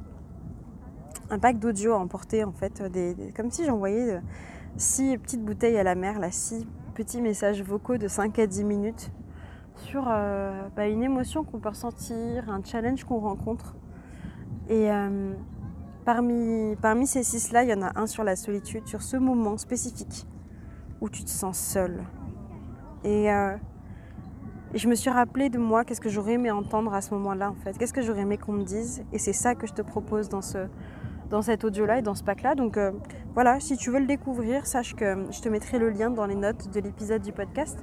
Un 1.29 1.39
pack 1.39 1.57
d'audio 1.57 1.93
à 1.93 1.97
emporter, 1.99 2.43
en 2.43 2.51
fait, 2.51 2.81
des, 2.91 3.15
comme 3.33 3.51
si 3.51 3.63
j'envoyais 3.63 4.15
euh, 4.15 4.19
six 4.75 5.17
petites 5.17 5.45
bouteilles 5.45 5.77
à 5.77 5.83
la 5.83 5.95
mer, 5.95 6.19
là, 6.19 6.29
six 6.29 6.67
petits 6.93 7.21
messages 7.21 7.63
vocaux 7.63 7.97
de 7.97 8.09
5 8.09 8.37
à 8.37 8.47
10 8.47 8.65
minutes 8.65 9.11
sur 9.77 10.03
bah, 10.03 10.87
une 10.87 11.01
émotion 11.01 11.43
qu'on 11.43 11.57
peut 11.57 11.69
ressentir, 11.69 12.47
un 12.49 12.61
challenge 12.63 13.03
qu'on 13.05 13.19
rencontre. 13.19 13.75
Et 14.73 14.89
euh, 14.89 15.33
parmi, 16.03 16.75
parmi 16.81 17.05
ces 17.05 17.21
six-là, 17.21 17.61
il 17.61 17.69
y 17.69 17.73
en 17.75 17.83
a 17.83 17.91
un 17.95 18.07
sur 18.07 18.23
la 18.23 18.35
solitude, 18.35 18.87
sur 18.87 19.03
ce 19.03 19.17
moment 19.17 19.55
spécifique 19.57 20.25
où 20.99 21.09
tu 21.09 21.23
te 21.23 21.29
sens 21.29 21.59
seul. 21.59 22.03
Et, 23.03 23.31
euh, 23.31 23.55
je 24.73 24.87
me 24.87 24.95
suis 24.95 25.11
rappelé 25.11 25.49
de 25.49 25.59
moi, 25.59 25.85
qu'est-ce 25.85 26.01
que 26.01 26.09
j'aurais 26.09 26.33
aimé 26.33 26.49
entendre 26.49 26.91
à 26.91 27.01
ce 27.01 27.13
moment-là 27.13 27.51
en 27.51 27.53
fait, 27.53 27.77
qu'est-ce 27.77 27.93
que 27.93 28.01
j'aurais 28.01 28.21
aimé 28.21 28.39
qu'on 28.39 28.53
me 28.53 28.63
dise. 28.63 29.03
Et 29.13 29.19
c'est 29.19 29.31
ça 29.31 29.53
que 29.53 29.67
je 29.67 29.73
te 29.73 29.83
propose 29.83 30.27
dans, 30.27 30.41
ce, 30.41 30.65
dans 31.29 31.43
cet 31.43 31.63
audio-là 31.63 31.99
et 31.99 32.01
dans 32.01 32.15
ce 32.15 32.23
pack-là. 32.23 32.55
Donc 32.55 32.77
euh, 32.77 32.93
voilà, 33.35 33.59
si 33.59 33.77
tu 33.77 33.91
veux 33.91 33.99
le 33.99 34.07
découvrir, 34.07 34.65
sache 34.65 34.95
que 34.95 35.27
je 35.29 35.39
te 35.39 35.49
mettrai 35.49 35.77
le 35.77 35.91
lien 35.91 36.09
dans 36.09 36.25
les 36.25 36.33
notes 36.33 36.73
de 36.73 36.79
l'épisode 36.79 37.21
du 37.21 37.31
podcast. 37.31 37.77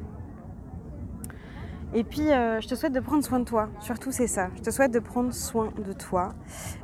Et 1.93 2.05
puis, 2.05 2.31
euh, 2.31 2.61
je 2.61 2.69
te 2.69 2.75
souhaite 2.75 2.93
de 2.93 3.01
prendre 3.01 3.25
soin 3.25 3.41
de 3.41 3.45
toi. 3.45 3.69
Surtout, 3.81 4.13
c'est 4.13 4.29
ça. 4.29 4.49
Je 4.57 4.63
te 4.63 4.71
souhaite 4.71 4.93
de 4.93 5.01
prendre 5.01 5.33
soin 5.33 5.73
de 5.85 5.93
toi 5.93 6.35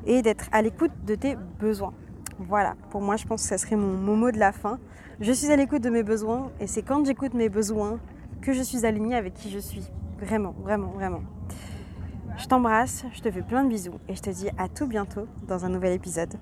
et 0.05 0.21
d'être 0.23 0.47
à 0.51 0.63
l'écoute 0.63 0.91
de 1.07 1.15
tes 1.15 1.37
besoins. 1.61 1.95
Voilà, 2.39 2.75
pour 2.91 3.01
moi, 3.01 3.17
je 3.17 3.25
pense 3.25 3.43
que 3.43 3.49
ça 3.49 3.57
serait 3.57 3.77
mon, 3.77 4.17
mot 4.17 4.31
de 4.31 4.39
la 4.39 4.53
fin. 4.53 4.79
Je 5.21 5.33
suis 5.33 5.51
à 5.51 5.57
l'écoute 5.57 5.83
de 5.83 5.91
mes 5.91 6.03
besoins 6.03 6.51
et 6.61 6.67
c'est 6.67 6.83
quand 6.83 7.07
j'écoute 7.07 7.35
mes 7.35 7.49
besoins 7.49 7.99
que 8.43 8.53
je 8.53 8.63
suis 8.63 8.85
alignée 8.85 9.15
avec 9.15 9.35
qui 9.35 9.51
je 9.51 9.59
suis. 9.59 9.85
Vraiment, 10.19 10.55
vraiment, 10.63 10.89
vraiment. 10.89 11.23
Je 12.37 12.47
t'embrasse, 12.47 13.05
je 13.13 13.21
te 13.21 13.31
fais 13.31 13.43
plein 13.43 13.65
de 13.65 13.69
bisous 13.69 13.99
et 14.09 14.15
je 14.15 14.21
te 14.21 14.31
dis 14.31 14.49
à 14.59 14.69
tout 14.69 14.87
bientôt 14.87 15.27
dans 15.47 15.65
un 15.65 15.69
nouvel 15.69 15.93
épisode. 15.93 16.35